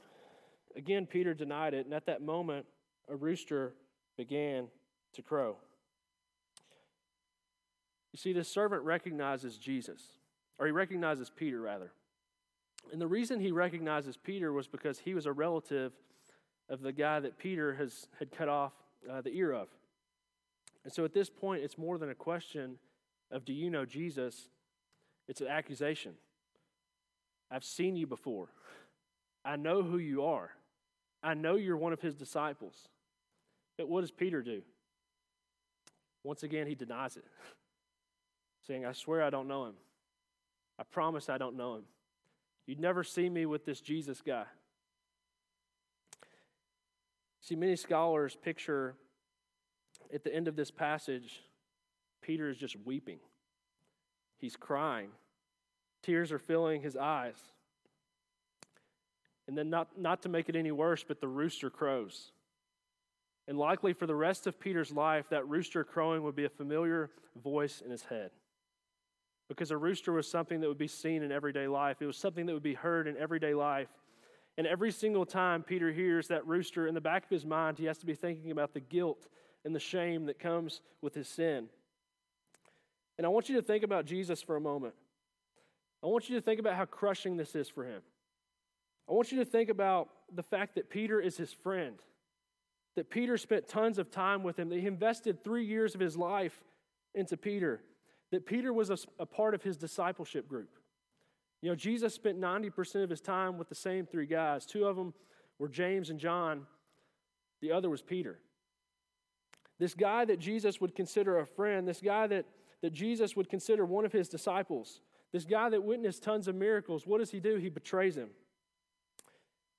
Again, 0.75 1.07
Peter 1.07 1.35
denied 1.35 1.75
it, 1.75 1.85
and 1.85 1.95
at 1.95 2.07
that 2.07 2.23
moment, 2.23 2.67
a 3.09 3.15
rooster 3.15 3.75
began 4.17 4.69
to 5.13 5.23
crow. 5.23 5.57
You 8.13 8.19
see, 8.19 8.33
this 8.33 8.49
servant 8.49 8.83
recognizes 8.83 9.59
Jesus, 9.59 10.03
or 10.59 10.67
he 10.67 10.73
recognizes 10.73 11.31
Peter, 11.31 11.61
rather. 11.61 11.93
And 12.93 13.01
the 13.01 13.07
reason 13.07 13.41
he 13.41 13.53
recognizes 13.53 14.17
Peter 14.17 14.53
was 14.53 14.67
because 14.67 14.99
he 14.99 15.15
was 15.15 15.27
a 15.27 15.33
relative 15.33 15.93
of 16.69 16.81
the 16.81 16.93
guy 16.93 17.21
that 17.21 17.39
Peter 17.39 17.75
has, 17.75 18.09
had 18.19 18.31
cut 18.31 18.49
off 18.49 18.73
uh, 19.11 19.21
the 19.21 19.31
ear 19.31 19.53
of. 19.53 19.69
And 20.85 20.93
so 20.93 21.05
at 21.05 21.13
this 21.13 21.31
point, 21.31 21.63
it's 21.63 21.79
more 21.79 21.99
than 21.99 22.11
a 22.11 22.15
question 22.15 22.79
of 23.31 23.45
do 23.45 23.53
you 23.53 23.71
know 23.71 23.85
Jesus? 23.85 24.49
It's 25.29 25.41
an 25.41 25.49
accusation. 25.49 26.15
I've 27.51 27.65
seen 27.65 27.97
you 27.97 28.07
before. 28.07 28.49
I 29.45 29.57
know 29.57 29.83
who 29.83 29.99
you 29.99 30.25
are. 30.25 30.51
I 31.23 31.35
know 31.35 31.57
you're 31.57 31.77
one 31.77 31.93
of 31.93 32.01
his 32.01 32.15
disciples. 32.15 32.89
But 33.77 33.89
what 33.89 34.01
does 34.01 34.11
Peter 34.11 34.43
do? 34.43 34.63
Once 36.25 36.43
again, 36.43 36.67
he 36.67 36.75
denies 36.75 37.17
it, 37.17 37.25
saying, 38.67 38.85
I 38.85 38.93
swear 38.93 39.23
I 39.23 39.31
don't 39.31 39.47
know 39.47 39.67
him. 39.67 39.75
I 40.79 40.83
promise 40.83 41.29
I 41.29 41.39
don't 41.39 41.57
know 41.57 41.77
him. 41.77 41.85
You'd 42.67 42.81
never 42.81 43.05
see 43.05 43.29
me 43.29 43.47
with 43.47 43.65
this 43.65 43.81
Jesus 43.81 44.21
guy. 44.21 44.45
See, 47.47 47.55
many 47.55 47.77
scholars 47.77 48.37
picture 48.43 48.97
at 50.13 50.25
the 50.25 50.35
end 50.35 50.49
of 50.49 50.57
this 50.57 50.73
passage, 50.73 51.43
Peter 52.21 52.51
is 52.51 52.57
just 52.57 52.75
weeping. 52.85 53.21
He's 54.37 54.57
crying. 54.57 55.11
Tears 56.03 56.33
are 56.33 56.41
filling 56.41 56.83
his 56.83 56.97
eyes. 56.97 57.37
And 59.47 59.57
then, 59.57 59.71
not, 59.71 59.97
not 59.97 60.23
to 60.23 60.29
make 60.29 60.49
it 60.49 60.57
any 60.57 60.73
worse, 60.73 61.05
but 61.07 61.21
the 61.21 61.29
rooster 61.29 61.71
crows. 61.71 62.33
And 63.47 63.57
likely 63.57 63.93
for 63.93 64.09
the 64.09 64.15
rest 64.17 64.49
of 64.49 64.59
Peter's 64.59 64.91
life, 64.91 65.27
that 65.31 65.47
rooster 65.47 65.85
crowing 65.85 66.25
would 66.25 66.35
be 66.35 66.47
a 66.47 66.51
familiar 66.51 67.11
voice 67.41 67.81
in 67.81 67.93
his 67.93 68.03
head. 68.03 68.33
Because 69.49 69.71
a 69.71 69.77
rooster 69.77 70.13
was 70.13 70.29
something 70.29 70.61
that 70.63 70.69
would 70.69 70.79
be 70.79 70.89
seen 70.89 71.23
in 71.23 71.31
everyday 71.31 71.69
life, 71.69 71.99
it 72.01 72.07
was 72.07 72.17
something 72.17 72.47
that 72.47 72.55
would 72.55 72.65
be 72.65 72.75
heard 72.75 73.07
in 73.07 73.17
everyday 73.17 73.55
life. 73.55 73.87
And 74.59 74.67
every 74.67 74.91
single 74.91 75.27
time 75.27 75.63
Peter 75.63 75.93
hears 75.93 76.29
that 76.29 76.47
rooster 76.47 76.87
in 76.87 76.95
the 76.95 77.01
back 77.01 77.25
of 77.25 77.31
his 77.31 77.45
mind, 77.45 77.79
he 77.79 77.85
has 77.85 77.99
to 77.99 78.07
be 78.07 78.15
thinking 78.15 78.51
about 78.51 78.73
the 78.73 78.81
guilt 78.81 79.29
and 79.65 79.75
the 79.75 79.81
shame 79.81 80.27
that 80.27 80.39
comes 80.39 80.81
with 81.03 81.15
his 81.15 81.29
sin. 81.29 81.69
And 83.19 83.27
I 83.27 83.29
want 83.29 83.49
you 83.49 83.57
to 83.57 83.63
think 83.63 83.85
about 83.85 84.07
Jesus 84.07 84.43
for 84.43 84.57
a 84.57 84.61
moment. 84.61 84.95
I 86.03 86.07
want 86.07 86.29
you 86.29 86.37
to 86.37 86.41
think 86.41 86.61
about 86.61 86.75
how 86.75 86.85
crushing 86.85 87.37
this 87.37 87.55
is 87.55 87.69
for 87.69 87.85
him. 87.85 88.03
I 89.09 89.13
want 89.13 89.33
you 89.33 89.39
to 89.39 89.45
think 89.45 89.71
about 89.71 90.09
the 90.35 90.43
fact 90.43 90.75
that 90.75 90.91
Peter 90.91 91.21
is 91.21 91.37
his 91.37 91.53
friend, 91.53 91.97
that 92.97 93.11
Peter 93.11 93.37
spent 93.37 93.69
tons 93.69 93.99
of 93.99 94.11
time 94.11 94.43
with 94.43 94.59
him, 94.59 94.69
that 94.71 94.81
he 94.81 94.87
invested 94.87 95.43
three 95.43 95.65
years 95.65 95.95
of 95.95 96.01
his 96.01 96.17
life 96.17 96.65
into 97.15 97.37
Peter, 97.37 97.81
that 98.31 98.47
Peter 98.47 98.73
was 98.73 98.91
a, 98.91 98.99
a 99.19 99.27
part 99.27 99.55
of 99.55 99.63
his 99.63 99.77
discipleship 99.77 100.49
group. 100.49 100.71
You 101.63 101.71
know, 101.71 101.75
Jesus 101.75 102.15
spent 102.15 102.41
90% 102.41 103.03
of 103.03 103.11
his 103.11 103.21
time 103.21 103.59
with 103.59 103.69
the 103.69 103.75
same 103.75 104.07
three 104.07 104.27
guys. 104.27 104.67
Two 104.67 104.87
of 104.87 104.97
them 104.97 105.15
were 105.59 105.69
James 105.69 106.11
and 106.11 106.21
John, 106.21 106.67
the 107.61 107.73
other 107.73 107.89
was 107.89 108.03
Peter. 108.03 108.39
This 109.79 109.95
guy 109.95 110.25
that 110.25 110.39
Jesus 110.39 110.81
would 110.81 110.95
consider 110.95 111.39
a 111.39 111.47
friend, 111.47 111.87
this 111.87 112.01
guy 112.01 112.27
that, 112.29 112.47
that 112.83 112.93
Jesus 112.93 113.37
would 113.37 113.49
consider 113.49 113.85
one 113.85 114.05
of 114.05 114.13
his 114.13 114.29
disciples, 114.29 115.01
this 115.33 115.45
guy 115.45 115.69
that 115.71 115.83
witnessed 115.83 116.23
tons 116.23 116.49
of 116.49 116.55
miracles, 116.55 117.07
what 117.07 117.19
does 117.19 117.31
he 117.31 117.41
do? 117.41 117.57
He 117.57 117.69
betrays 117.69 118.17
him. 118.17 118.31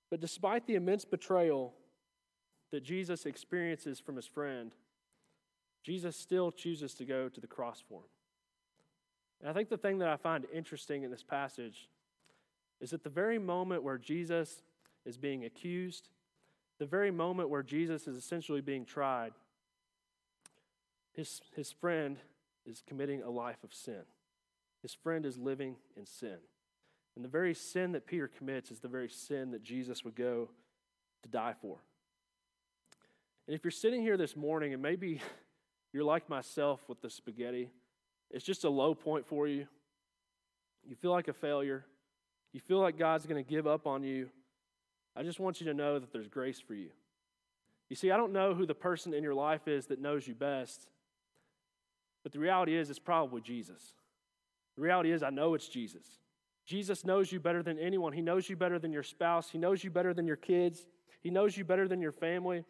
But 0.10 0.20
despite 0.20 0.68
the 0.68 0.76
immense 0.76 1.06
betrayal 1.06 1.74
that 2.72 2.84
Jesus 2.84 3.26
experiences 3.26 4.00
from 4.00 4.16
his 4.16 4.28
friend, 4.28 4.72
Jesus 5.84 6.16
still 6.16 6.52
chooses 6.52 6.94
to 6.96 7.06
go 7.06 7.30
to 7.30 7.42
the 7.42 7.48
cross 7.48 7.84
for 7.88 8.02
him. 8.02 8.10
And 9.42 9.50
I 9.50 9.54
think 9.54 9.70
the 9.70 9.78
thing 9.78 10.00
that 10.00 10.10
I 10.10 10.18
find 10.18 10.46
interesting 10.54 11.04
in 11.04 11.12
this 11.12 11.24
passage 11.24 11.90
is 12.80 12.94
at 12.94 13.04
the 13.04 13.10
very 13.10 13.40
moment 13.40 13.84
where 13.84 13.98
Jesus 13.98 14.62
is 15.06 15.18
being 15.18 15.46
accused, 15.46 16.10
the 16.80 16.86
very 16.86 17.12
moment 17.12 17.50
where 17.50 17.64
Jesus 17.64 18.08
is 18.08 18.16
essentially 18.16 18.62
being 18.62 18.86
tried, 18.86 19.34
his, 21.14 21.42
his 21.56 21.72
friend 21.72 22.18
is 22.66 22.84
committing 22.86 23.24
a 23.24 23.30
life 23.30 23.64
of 23.64 23.74
sin. 23.74 24.04
His 24.82 24.94
friend 24.94 25.26
is 25.26 25.38
living 25.38 25.78
in 25.96 26.06
sin. 26.06 26.38
And 27.16 27.26
the 27.26 27.30
very 27.30 27.56
sin 27.56 27.94
that 27.94 28.06
Peter 28.06 28.28
commits 28.28 28.70
is 28.70 28.80
the 28.80 28.88
very 28.88 29.10
sin 29.10 29.52
that 29.52 29.64
Jesus 29.64 30.04
would 30.06 30.16
go 30.16 30.50
to 31.24 31.30
die 31.30 31.56
for. 31.60 31.80
And 33.48 33.56
if 33.56 33.64
you're 33.64 33.72
sitting 33.72 34.02
here 34.02 34.18
this 34.18 34.36
morning 34.36 34.74
and 34.74 34.82
maybe 34.82 35.22
you're 35.94 36.04
like 36.04 36.30
myself 36.30 36.82
with 36.88 37.02
the 37.02 37.10
spaghetti, 37.10 37.72
it's 38.32 38.46
just 38.46 38.64
a 38.64 38.70
low 38.70 38.94
point 38.94 39.26
for 39.26 39.48
you. 39.48 39.68
You 40.88 40.96
feel 40.96 41.12
like 41.12 41.28
a 41.28 41.34
failure. 41.34 41.86
You 42.54 42.60
feel 42.60 42.80
like 42.80 42.98
God's 42.98 43.26
going 43.26 43.44
to 43.44 43.50
give 43.50 43.68
up 43.68 43.88
on 43.88 44.04
you. 44.04 44.30
I 45.16 45.24
just 45.24 45.40
want 45.40 45.60
you 45.60 45.68
to 45.68 45.74
know 45.74 46.00
that 46.00 46.12
there's 46.12 46.28
grace 46.28 46.60
for 46.60 46.74
you. 46.74 46.90
You 47.90 47.96
see, 47.96 48.12
I 48.12 48.18
don't 48.18 48.34
know 48.34 48.54
who 48.54 48.66
the 48.66 48.76
person 48.76 49.14
in 49.14 49.24
your 49.24 49.34
life 49.34 49.68
is 49.68 49.88
that 49.88 50.02
knows 50.02 50.28
you 50.28 50.36
best, 50.36 50.88
but 52.24 52.32
the 52.32 52.40
reality 52.40 52.76
is 52.76 52.90
it's 52.90 53.00
probably 53.00 53.42
Jesus. 53.42 53.94
The 54.76 54.82
reality 54.82 55.12
is 55.12 55.24
I 55.24 55.30
know 55.30 55.54
it's 55.54 55.68
Jesus. 55.68 56.06
Jesus 56.66 57.06
knows 57.06 57.32
you 57.32 57.40
better 57.40 57.64
than 57.64 57.80
anyone. 57.80 58.12
He 58.12 58.22
knows 58.22 58.50
you 58.50 58.58
better 58.58 58.78
than 58.78 58.92
your 58.92 59.04
spouse. 59.04 59.50
He 59.50 59.58
knows 59.58 59.84
you 59.84 59.90
better 59.90 60.14
than 60.14 60.28
your 60.28 60.36
kids. 60.36 60.86
He 61.22 61.30
knows 61.30 61.58
you 61.58 61.64
better 61.64 61.88
than 61.88 62.02
your 62.02 62.12
family. 62.12 62.66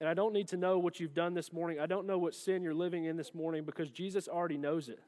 And 0.00 0.08
I 0.08 0.14
don't 0.14 0.32
need 0.32 0.48
to 0.48 0.56
know 0.56 0.78
what 0.78 1.00
you've 1.00 1.14
done 1.14 1.34
this 1.34 1.52
morning. 1.52 1.80
I 1.80 1.86
don't 1.86 2.06
know 2.06 2.18
what 2.18 2.34
sin 2.34 2.62
you're 2.62 2.74
living 2.74 3.06
in 3.06 3.16
this 3.16 3.34
morning 3.34 3.64
because 3.64 3.90
Jesus 3.90 4.28
already 4.28 4.58
knows 4.58 4.88
it. 4.88 5.00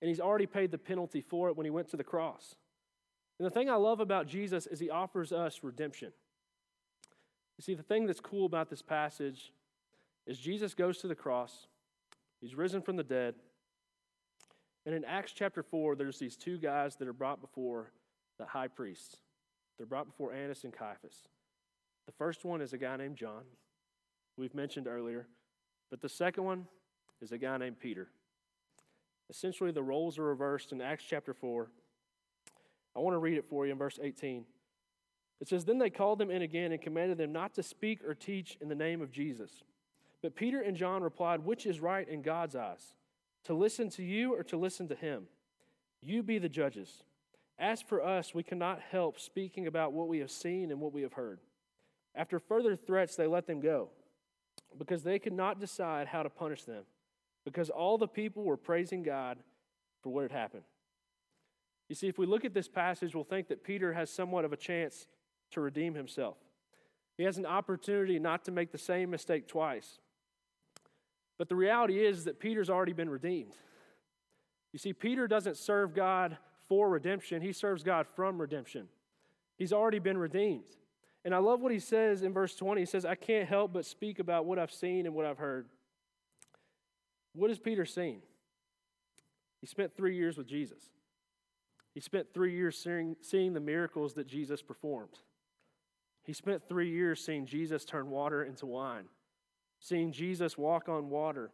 And 0.00 0.08
He's 0.08 0.20
already 0.20 0.46
paid 0.46 0.70
the 0.70 0.78
penalty 0.78 1.20
for 1.20 1.48
it 1.48 1.56
when 1.56 1.66
He 1.66 1.70
went 1.70 1.88
to 1.90 1.96
the 1.96 2.04
cross. 2.04 2.56
And 3.38 3.46
the 3.46 3.50
thing 3.50 3.68
I 3.68 3.74
love 3.74 4.00
about 4.00 4.26
Jesus 4.26 4.66
is 4.66 4.80
He 4.80 4.90
offers 4.90 5.32
us 5.32 5.60
redemption. 5.62 6.12
You 7.58 7.62
see, 7.62 7.74
the 7.74 7.82
thing 7.82 8.06
that's 8.06 8.20
cool 8.20 8.46
about 8.46 8.70
this 8.70 8.82
passage 8.82 9.52
is 10.26 10.38
Jesus 10.38 10.74
goes 10.74 10.98
to 10.98 11.08
the 11.08 11.14
cross, 11.14 11.66
He's 12.40 12.54
risen 12.54 12.82
from 12.82 12.96
the 12.96 13.04
dead. 13.04 13.34
And 14.86 14.94
in 14.94 15.04
Acts 15.04 15.32
chapter 15.32 15.62
4, 15.62 15.96
there's 15.96 16.18
these 16.18 16.36
two 16.36 16.58
guys 16.58 16.96
that 16.96 17.08
are 17.08 17.14
brought 17.14 17.40
before 17.40 17.90
the 18.38 18.44
high 18.44 18.68
priests. 18.68 19.16
They're 19.78 19.86
brought 19.86 20.06
before 20.06 20.32
Annas 20.32 20.64
and 20.64 20.72
Caiaphas. 20.72 21.28
The 22.06 22.12
first 22.12 22.44
one 22.44 22.60
is 22.60 22.74
a 22.74 22.78
guy 22.78 22.96
named 22.96 23.16
John, 23.16 23.44
we've 24.36 24.54
mentioned 24.54 24.86
earlier, 24.86 25.26
but 25.90 26.00
the 26.00 26.08
second 26.08 26.44
one 26.44 26.66
is 27.20 27.32
a 27.32 27.38
guy 27.38 27.56
named 27.56 27.78
Peter. 27.78 28.08
Essentially, 29.30 29.70
the 29.70 29.82
roles 29.82 30.18
are 30.18 30.24
reversed 30.24 30.72
in 30.72 30.80
Acts 30.80 31.04
chapter 31.08 31.32
4. 31.32 31.68
I 32.94 33.00
want 33.00 33.14
to 33.14 33.18
read 33.18 33.38
it 33.38 33.48
for 33.48 33.66
you 33.66 33.72
in 33.72 33.78
verse 33.78 33.98
18. 34.02 34.44
It 35.40 35.48
says, 35.48 35.64
Then 35.64 35.78
they 35.78 35.90
called 35.90 36.18
them 36.18 36.30
in 36.30 36.42
again 36.42 36.72
and 36.72 36.80
commanded 36.80 37.18
them 37.18 37.32
not 37.32 37.54
to 37.54 37.62
speak 37.62 38.04
or 38.06 38.14
teach 38.14 38.56
in 38.60 38.68
the 38.68 38.74
name 38.74 39.00
of 39.00 39.10
Jesus. 39.10 39.64
But 40.22 40.36
Peter 40.36 40.60
and 40.60 40.76
John 40.76 41.02
replied, 41.02 41.44
Which 41.44 41.66
is 41.66 41.80
right 41.80 42.08
in 42.08 42.22
God's 42.22 42.54
eyes? 42.54 42.94
to 43.44 43.54
listen 43.54 43.90
to 43.90 44.02
you 44.02 44.34
or 44.34 44.42
to 44.44 44.56
listen 44.56 44.88
to 44.88 44.94
him. 44.94 45.24
You 46.02 46.22
be 46.22 46.38
the 46.38 46.48
judges. 46.48 47.04
As 47.58 47.80
for 47.80 48.02
us, 48.02 48.34
we 48.34 48.42
cannot 48.42 48.80
help 48.90 49.20
speaking 49.20 49.66
about 49.66 49.92
what 49.92 50.08
we 50.08 50.18
have 50.18 50.30
seen 50.30 50.70
and 50.70 50.80
what 50.80 50.92
we 50.92 51.02
have 51.02 51.12
heard. 51.12 51.38
After 52.14 52.38
further 52.38 52.74
threats, 52.74 53.16
they 53.16 53.26
let 53.26 53.46
them 53.46 53.60
go 53.60 53.90
because 54.78 55.02
they 55.02 55.18
could 55.18 55.32
not 55.32 55.60
decide 55.60 56.06
how 56.08 56.22
to 56.22 56.30
punish 56.30 56.64
them, 56.64 56.84
because 57.44 57.70
all 57.70 57.98
the 57.98 58.08
people 58.08 58.44
were 58.44 58.56
praising 58.56 59.02
God 59.02 59.38
for 60.02 60.10
what 60.10 60.22
had 60.22 60.32
happened. 60.32 60.64
You 61.88 61.94
see, 61.94 62.08
if 62.08 62.18
we 62.18 62.26
look 62.26 62.44
at 62.44 62.54
this 62.54 62.68
passage, 62.68 63.14
we'll 63.14 63.24
think 63.24 63.48
that 63.48 63.62
Peter 63.62 63.92
has 63.92 64.10
somewhat 64.10 64.44
of 64.44 64.52
a 64.52 64.56
chance 64.56 65.06
to 65.50 65.60
redeem 65.60 65.94
himself. 65.94 66.36
He 67.16 67.24
has 67.24 67.38
an 67.38 67.46
opportunity 67.46 68.18
not 68.18 68.44
to 68.46 68.50
make 68.50 68.72
the 68.72 68.78
same 68.78 69.10
mistake 69.10 69.46
twice. 69.46 70.00
But 71.38 71.48
the 71.48 71.56
reality 71.56 72.04
is 72.04 72.24
that 72.24 72.40
Peter's 72.40 72.70
already 72.70 72.92
been 72.92 73.10
redeemed. 73.10 73.54
You 74.72 74.78
see, 74.78 74.92
Peter 74.92 75.28
doesn't 75.28 75.56
serve 75.56 75.94
God 75.94 76.36
for 76.68 76.88
redemption, 76.88 77.42
he 77.42 77.52
serves 77.52 77.82
God 77.82 78.06
from 78.16 78.40
redemption. 78.40 78.88
He's 79.56 79.72
already 79.72 79.98
been 79.98 80.16
redeemed. 80.16 80.64
And 81.24 81.34
I 81.34 81.38
love 81.38 81.60
what 81.60 81.72
he 81.72 81.78
says 81.78 82.22
in 82.22 82.32
verse 82.32 82.54
20. 82.54 82.82
He 82.82 82.86
says, 82.86 83.04
I 83.04 83.14
can't 83.14 83.48
help 83.48 83.72
but 83.72 83.86
speak 83.86 84.18
about 84.18 84.44
what 84.44 84.58
I've 84.58 84.72
seen 84.72 85.06
and 85.06 85.14
what 85.14 85.24
I've 85.24 85.38
heard. 85.38 85.66
What 87.34 87.50
has 87.50 87.58
Peter 87.58 87.84
seen? 87.84 88.20
He 89.60 89.66
spent 89.66 89.96
three 89.96 90.16
years 90.16 90.36
with 90.36 90.46
Jesus. 90.46 90.90
He 91.94 92.00
spent 92.00 92.34
three 92.34 92.54
years 92.54 92.76
seeing, 92.76 93.16
seeing 93.22 93.54
the 93.54 93.60
miracles 93.60 94.14
that 94.14 94.26
Jesus 94.26 94.60
performed. 94.60 95.18
He 96.24 96.32
spent 96.32 96.68
three 96.68 96.90
years 96.90 97.24
seeing 97.24 97.46
Jesus 97.46 97.84
turn 97.84 98.10
water 98.10 98.44
into 98.44 98.66
wine 98.66 99.06
seeing 99.84 100.12
Jesus 100.12 100.56
walk 100.56 100.88
on 100.88 101.10
water. 101.10 101.50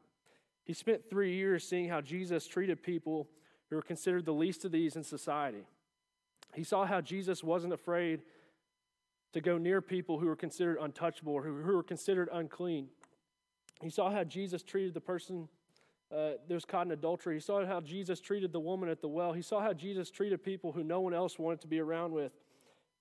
He 0.64 0.72
spent 0.72 1.10
three 1.10 1.34
years 1.34 1.66
seeing 1.66 1.88
how 1.88 2.00
Jesus 2.00 2.46
treated 2.46 2.80
people 2.80 3.28
who 3.68 3.76
were 3.76 3.82
considered 3.82 4.24
the 4.24 4.32
least 4.32 4.64
of 4.64 4.70
these 4.70 4.94
in 4.94 5.02
society. 5.02 5.64
He 6.54 6.62
saw 6.62 6.86
how 6.86 7.00
Jesus 7.00 7.42
wasn't 7.42 7.72
afraid 7.72 8.22
to 9.32 9.40
go 9.40 9.58
near 9.58 9.80
people 9.80 10.18
who 10.18 10.26
were 10.26 10.36
considered 10.36 10.78
untouchable 10.80 11.32
or 11.32 11.42
who, 11.42 11.62
who 11.62 11.76
were 11.76 11.82
considered 11.82 12.28
unclean. 12.32 12.88
He 13.80 13.90
saw 13.90 14.10
how 14.10 14.24
Jesus 14.24 14.62
treated 14.62 14.94
the 14.94 15.00
person 15.00 15.48
uh, 16.12 16.32
that 16.48 16.54
was 16.54 16.64
caught 16.64 16.86
in 16.86 16.92
adultery. 16.92 17.36
He 17.36 17.40
saw 17.40 17.64
how 17.64 17.80
Jesus 17.80 18.20
treated 18.20 18.52
the 18.52 18.60
woman 18.60 18.88
at 18.88 19.00
the 19.00 19.08
well. 19.08 19.32
He 19.32 19.42
saw 19.42 19.60
how 19.60 19.72
Jesus 19.72 20.10
treated 20.10 20.42
people 20.42 20.72
who 20.72 20.82
no 20.82 21.00
one 21.00 21.14
else 21.14 21.38
wanted 21.38 21.60
to 21.60 21.68
be 21.68 21.78
around 21.78 22.12
with. 22.12 22.32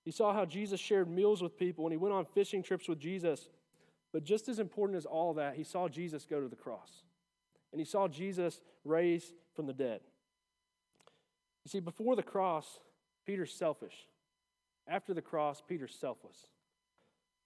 He 0.04 0.10
saw 0.10 0.32
how 0.32 0.44
Jesus 0.44 0.80
shared 0.80 1.10
meals 1.10 1.42
with 1.42 1.58
people 1.58 1.84
and 1.84 1.92
he 1.92 1.98
went 1.98 2.14
on 2.14 2.24
fishing 2.24 2.62
trips 2.62 2.88
with 2.88 3.00
Jesus. 3.00 3.48
But 4.12 4.24
just 4.24 4.48
as 4.48 4.58
important 4.58 4.96
as 4.96 5.06
all 5.06 5.34
that, 5.34 5.56
he 5.56 5.64
saw 5.64 5.88
Jesus 5.88 6.24
go 6.24 6.40
to 6.40 6.48
the 6.48 6.56
cross. 6.56 7.04
And 7.72 7.80
he 7.80 7.84
saw 7.84 8.08
Jesus 8.08 8.60
raised 8.84 9.34
from 9.54 9.66
the 9.66 9.72
dead. 9.72 10.00
You 11.64 11.68
see, 11.68 11.80
before 11.80 12.16
the 12.16 12.22
cross, 12.22 12.80
Peter's 13.26 13.52
selfish. 13.52 14.06
After 14.88 15.14
the 15.14 15.22
cross, 15.22 15.62
Peter's 15.66 15.94
selfless. 15.94 16.48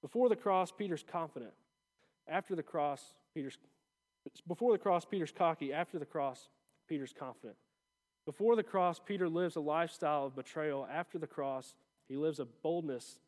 Before 0.03 0.29
the 0.29 0.37
cross, 0.37 0.73
Peter's 0.73 1.05
confident. 1.11 1.53
After 2.29 2.55
the 2.55 2.63
cross, 2.63 3.15
Peter's 3.35 3.59
before 4.49 4.73
the 4.73 4.79
cross, 4.79 5.05
Peter's 5.05 5.33
cocky. 5.33 5.73
After 5.73 5.99
the 5.99 6.07
cross, 6.07 6.49
Peter's 6.89 7.13
confident. 7.13 7.57
Before 8.25 8.57
the 8.57 8.63
cross, 8.63 8.99
Peter 9.05 9.29
lives 9.29 9.57
a 9.57 9.61
lifestyle 9.61 10.25
of 10.25 10.35
betrayal. 10.35 10.89
After 10.91 11.19
the 11.19 11.27
cross, 11.27 11.75
he 12.09 12.17
lives 12.17 12.41
a 12.41 12.47
boldness 12.47 13.19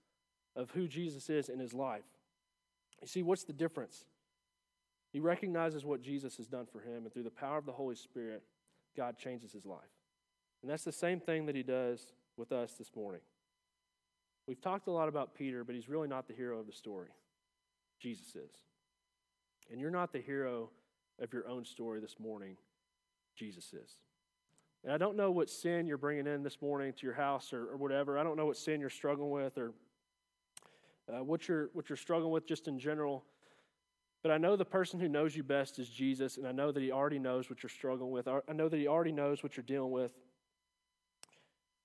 of 0.54 0.70
who 0.70 0.88
Jesus 0.88 1.28
is 1.28 1.48
in 1.50 1.58
his 1.58 1.74
life. 1.74 2.04
You 3.02 3.08
see, 3.08 3.22
what's 3.22 3.44
the 3.44 3.52
difference? 3.52 4.06
He 5.12 5.20
recognizes 5.20 5.84
what 5.84 6.02
Jesus 6.02 6.36
has 6.38 6.46
done 6.46 6.66
for 6.66 6.80
him, 6.80 7.04
and 7.04 7.12
through 7.12 7.24
the 7.24 7.30
power 7.30 7.58
of 7.58 7.66
the 7.66 7.72
Holy 7.72 7.94
Spirit, 7.94 8.42
God 8.96 9.18
changes 9.18 9.52
his 9.52 9.66
life. 9.66 9.80
And 10.62 10.70
that's 10.70 10.84
the 10.84 10.92
same 10.92 11.20
thing 11.20 11.46
that 11.46 11.54
he 11.54 11.62
does 11.62 12.12
with 12.36 12.52
us 12.52 12.74
this 12.74 12.90
morning. 12.96 13.20
We've 14.46 14.60
talked 14.60 14.86
a 14.86 14.92
lot 14.92 15.08
about 15.08 15.34
Peter, 15.34 15.64
but 15.64 15.74
he's 15.74 15.88
really 15.88 16.08
not 16.08 16.28
the 16.28 16.34
hero 16.34 16.58
of 16.58 16.66
the 16.66 16.72
story. 16.72 17.08
Jesus 18.00 18.28
is. 18.36 18.50
And 19.70 19.80
you're 19.80 19.90
not 19.90 20.12
the 20.12 20.20
hero 20.20 20.70
of 21.20 21.32
your 21.32 21.48
own 21.48 21.64
story 21.64 22.00
this 22.00 22.16
morning. 22.20 22.56
Jesus 23.36 23.72
is. 23.72 23.90
And 24.84 24.92
I 24.92 24.98
don't 24.98 25.16
know 25.16 25.32
what 25.32 25.50
sin 25.50 25.86
you're 25.86 25.98
bringing 25.98 26.26
in 26.28 26.42
this 26.42 26.62
morning 26.62 26.92
to 26.92 27.06
your 27.06 27.14
house 27.14 27.52
or, 27.52 27.70
or 27.70 27.76
whatever. 27.76 28.18
I 28.18 28.22
don't 28.22 28.36
know 28.36 28.46
what 28.46 28.56
sin 28.56 28.80
you're 28.80 28.90
struggling 28.90 29.30
with 29.30 29.58
or 29.58 29.72
uh, 31.12 31.24
what, 31.24 31.48
you're, 31.48 31.70
what 31.72 31.88
you're 31.88 31.96
struggling 31.96 32.30
with 32.30 32.46
just 32.46 32.68
in 32.68 32.78
general. 32.78 33.24
But 34.22 34.30
I 34.30 34.38
know 34.38 34.56
the 34.56 34.64
person 34.64 35.00
who 35.00 35.08
knows 35.08 35.36
you 35.36 35.42
best 35.42 35.78
is 35.78 35.88
Jesus, 35.88 36.36
and 36.36 36.46
I 36.46 36.52
know 36.52 36.72
that 36.72 36.82
He 36.82 36.90
already 36.90 37.18
knows 37.18 37.48
what 37.50 37.62
you're 37.62 37.70
struggling 37.70 38.10
with. 38.10 38.26
I 38.26 38.52
know 38.52 38.68
that 38.68 38.78
He 38.78 38.88
already 38.88 39.12
knows 39.12 39.42
what 39.42 39.56
you're 39.56 39.64
dealing 39.64 39.92
with. 39.92 40.12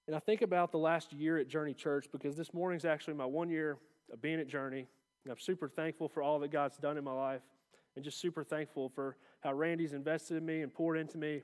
And 0.07 0.15
I 0.15 0.19
think 0.19 0.41
about 0.41 0.71
the 0.71 0.77
last 0.77 1.13
year 1.13 1.37
at 1.37 1.47
Journey 1.47 1.73
Church 1.73 2.07
because 2.11 2.35
this 2.35 2.53
morning's 2.53 2.85
actually 2.85 3.13
my 3.13 3.25
one 3.25 3.49
year 3.49 3.77
of 4.11 4.21
being 4.21 4.39
at 4.39 4.47
Journey. 4.47 4.87
And 5.23 5.31
I'm 5.31 5.39
super 5.39 5.69
thankful 5.69 6.09
for 6.09 6.23
all 6.23 6.39
that 6.39 6.51
God's 6.51 6.77
done 6.77 6.97
in 6.97 7.03
my 7.03 7.13
life 7.13 7.41
and 7.95 8.03
just 8.03 8.19
super 8.19 8.43
thankful 8.43 8.89
for 8.89 9.17
how 9.41 9.53
Randy's 9.53 9.93
invested 9.93 10.37
in 10.37 10.45
me 10.45 10.61
and 10.61 10.73
poured 10.73 10.97
into 10.97 11.17
me. 11.17 11.43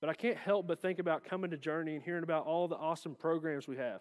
But 0.00 0.10
I 0.10 0.14
can't 0.14 0.36
help 0.36 0.66
but 0.66 0.80
think 0.80 0.98
about 0.98 1.24
coming 1.24 1.50
to 1.50 1.56
Journey 1.56 1.94
and 1.94 2.02
hearing 2.02 2.22
about 2.22 2.46
all 2.46 2.68
the 2.68 2.76
awesome 2.76 3.14
programs 3.14 3.68
we 3.68 3.76
have. 3.76 4.00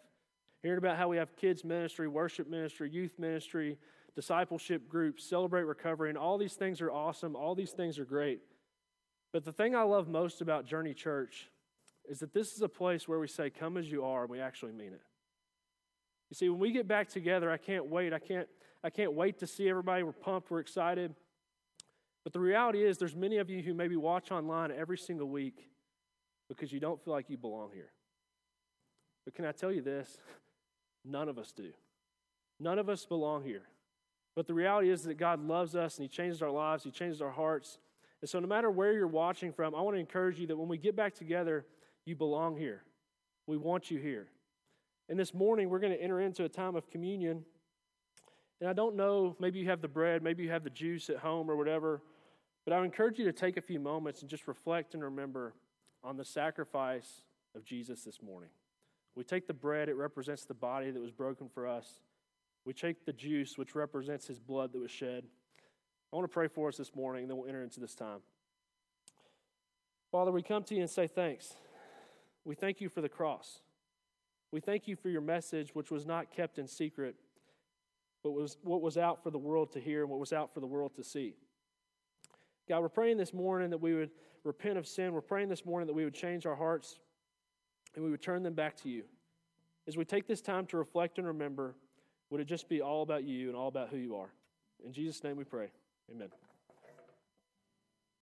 Hearing 0.64 0.78
about 0.78 0.98
how 0.98 1.08
we 1.08 1.18
have 1.18 1.36
kids' 1.36 1.64
ministry, 1.64 2.08
worship 2.08 2.48
ministry, 2.48 2.90
youth 2.90 3.18
ministry, 3.18 3.78
discipleship 4.16 4.88
groups, 4.88 5.24
celebrate 5.24 5.64
recovery, 5.64 6.10
and 6.10 6.18
all 6.18 6.38
these 6.38 6.54
things 6.54 6.82
are 6.82 6.92
awesome. 6.92 7.36
All 7.36 7.56
these 7.56 7.72
things 7.72 7.98
are 7.98 8.06
great. 8.06 8.42
But 9.32 9.46
the 9.46 9.54
thing 9.54 9.76
I 9.76 9.84
love 9.84 10.08
most 10.08 10.42
about 10.42 10.66
Journey 10.66 10.94
Church 10.94 11.50
is 12.10 12.20
that 12.20 12.34
this 12.34 12.54
is 12.54 12.62
a 12.62 12.70
place 12.70 13.08
where 13.08 13.20
we 13.20 13.28
say, 13.28 13.50
Come 13.50 13.78
as 13.78 13.92
you 13.92 14.04
are, 14.04 14.22
and 14.24 14.30
we 14.30 14.40
actually 14.40 14.72
mean 14.72 14.94
it. 14.94 15.02
You 16.30 16.36
see, 16.36 16.50
when 16.50 16.60
we 16.60 16.72
get 16.72 16.88
back 16.88 17.10
together, 17.10 17.52
I 17.52 17.58
can't 17.58 17.88
wait. 17.88 18.14
I 18.14 18.20
can't, 18.20 18.48
I 18.84 18.90
can't 18.90 19.14
wait 19.14 19.40
to 19.40 19.48
see 19.48 19.70
everybody. 19.70 20.04
We're 20.04 20.14
pumped, 20.14 20.50
we're 20.50 20.60
excited. 20.60 21.14
But 22.24 22.34
the 22.34 22.40
reality 22.40 22.84
is, 22.84 22.98
there's 22.98 23.16
many 23.16 23.38
of 23.38 23.50
you 23.50 23.62
who 23.62 23.74
maybe 23.74 23.96
watch 23.96 24.32
online 24.32 24.72
every 24.72 24.98
single 24.98 25.28
week 25.28 25.68
because 26.48 26.72
you 26.72 26.80
don't 26.80 27.04
feel 27.04 27.14
like 27.14 27.30
you 27.30 27.38
belong 27.38 27.72
here. 27.74 27.92
But 29.26 29.36
can 29.36 29.46
I 29.46 29.52
tell 29.52 29.72
you 29.72 29.82
this? 29.82 30.18
None 31.06 31.30
of 31.30 31.38
us 31.38 31.52
do. 31.52 31.72
None 32.60 32.78
of 32.78 32.90
us 32.90 33.06
belong 33.06 33.44
here. 33.44 33.64
But 34.36 34.48
the 34.48 34.54
reality 34.54 34.90
is 34.90 35.04
that 35.04 35.16
God 35.16 35.46
loves 35.46 35.76
us 35.76 35.98
and 35.98 36.04
He 36.04 36.10
changes 36.10 36.42
our 36.42 36.52
lives, 36.52 36.84
He 36.84 36.92
changes 36.92 37.22
our 37.22 37.32
hearts. 37.32 37.80
And 38.22 38.30
so, 38.30 38.40
no 38.40 38.48
matter 38.48 38.70
where 38.70 38.94
you're 38.94 39.08
watching 39.08 39.52
from, 39.52 39.74
I 39.74 39.82
want 39.82 39.96
to 39.96 40.00
encourage 40.00 40.40
you 40.40 40.48
that 40.48 40.58
when 40.58 40.70
we 40.70 40.78
get 40.78 40.96
back 40.96 41.16
together, 41.16 41.66
you 42.06 42.16
belong 42.16 42.58
here. 42.58 42.84
We 43.48 43.58
want 43.58 43.92
you 43.92 44.00
here. 44.00 44.28
And 45.10 45.20
this 45.20 45.34
morning, 45.34 45.70
we're 45.70 45.80
going 45.80 45.94
to 45.94 46.02
enter 46.02 46.22
into 46.22 46.46
a 46.46 46.50
time 46.50 46.76
of 46.76 46.90
communion. 46.90 47.44
And 48.60 48.70
I 48.70 48.74
don't 48.74 48.96
know, 48.96 49.36
maybe 49.40 49.60
you 49.60 49.66
have 49.68 49.82
the 49.82 49.88
bread, 49.88 50.24
maybe 50.24 50.44
you 50.44 50.52
have 50.52 50.64
the 50.64 50.70
juice 50.70 51.10
at 51.10 51.18
home 51.18 51.50
or 51.50 51.56
whatever, 51.56 52.02
but 52.64 52.74
I 52.74 52.78
would 52.78 52.86
encourage 52.86 53.18
you 53.18 53.26
to 53.26 53.34
take 53.34 53.58
a 53.58 53.62
few 53.62 53.80
moments 53.80 54.22
and 54.22 54.30
just 54.30 54.48
reflect 54.48 54.94
and 54.94 55.04
remember 55.04 55.56
on 56.04 56.16
the 56.16 56.24
sacrifice 56.24 57.24
of 57.56 57.66
Jesus 57.66 58.04
this 58.04 58.22
morning. 58.22 58.52
We 59.16 59.24
take 59.24 59.48
the 59.48 59.54
bread, 59.54 59.90
it 59.90 59.96
represents 59.96 60.46
the 60.46 60.54
body 60.54 60.92
that 60.92 61.02
was 61.02 61.12
broken 61.12 61.50
for 61.50 61.68
us. 61.68 62.02
We 62.64 62.74
take 62.74 63.06
the 63.06 63.14
juice, 63.14 63.58
which 63.58 63.74
represents 63.74 64.28
his 64.28 64.40
blood 64.40 64.74
that 64.74 64.80
was 64.80 64.92
shed. 64.92 65.26
I 66.14 66.16
want 66.16 66.30
to 66.30 66.34
pray 66.34 66.48
for 66.48 66.68
us 66.68 66.78
this 66.78 66.96
morning, 66.96 67.24
and 67.24 67.32
then 67.32 67.38
we'll 67.38 67.48
enter 67.48 67.64
into 67.64 67.80
this 67.80 67.96
time. 67.96 68.20
Father, 70.12 70.32
we 70.32 70.44
come 70.44 70.64
to 70.66 70.76
you 70.76 70.82
and 70.82 70.90
say 70.90 71.08
thanks. 71.08 71.56
We 72.46 72.56
thank 72.56 72.82
you 72.82 72.90
for 72.90 73.02
the 73.02 73.10
cross. 73.10 73.62
We 74.52 74.60
thank 74.60 74.88
you 74.88 74.96
for 74.96 75.10
your 75.10 75.22
message, 75.22 75.74
which 75.74 75.92
was 75.92 76.06
not 76.06 76.32
kept 76.32 76.58
in 76.60 76.68
secret, 76.68 77.16
but 78.24 78.32
was 78.32 78.58
what 78.64 78.82
was 78.82 78.98
out 78.98 79.24
for 79.24 79.30
the 79.32 79.38
world 79.38 79.72
to 79.74 79.80
hear 79.80 80.02
and 80.02 80.10
what 80.10 80.20
was 80.20 80.34
out 80.34 80.54
for 80.54 80.60
the 80.60 80.68
world 80.68 80.96
to 80.96 81.04
see. 81.04 81.36
God, 82.68 82.82
we're 82.82 82.90
praying 82.90 83.18
this 83.18 83.34
morning 83.34 83.70
that 83.70 83.78
we 83.78 83.94
would 83.94 84.12
repent 84.44 84.78
of 84.78 84.88
sin. 84.88 85.14
We're 85.14 85.22
praying 85.22 85.50
this 85.50 85.66
morning 85.66 85.88
that 85.88 85.94
we 85.94 86.04
would 86.04 86.14
change 86.14 86.46
our 86.46 86.56
hearts 86.56 87.00
and 87.96 88.04
we 88.04 88.12
would 88.12 88.22
turn 88.22 88.44
them 88.44 88.54
back 88.54 88.76
to 88.78 88.90
you. 88.90 89.04
As 89.88 89.98
we 89.98 90.06
take 90.06 90.28
this 90.28 90.42
time 90.42 90.66
to 90.68 90.78
reflect 90.78 91.18
and 91.18 91.28
remember, 91.28 91.76
would 92.30 92.40
it 92.40 92.46
just 92.46 92.70
be 92.70 92.82
all 92.82 93.04
about 93.04 93.24
you 93.24 93.48
and 93.48 93.58
all 93.58 93.68
about 93.68 93.90
who 93.90 93.98
you 93.98 94.16
are? 94.16 94.32
In 94.86 94.94
Jesus' 94.94 95.24
name 95.24 95.38
we 95.38 95.44
pray. 95.44 95.68
Amen. 96.10 96.30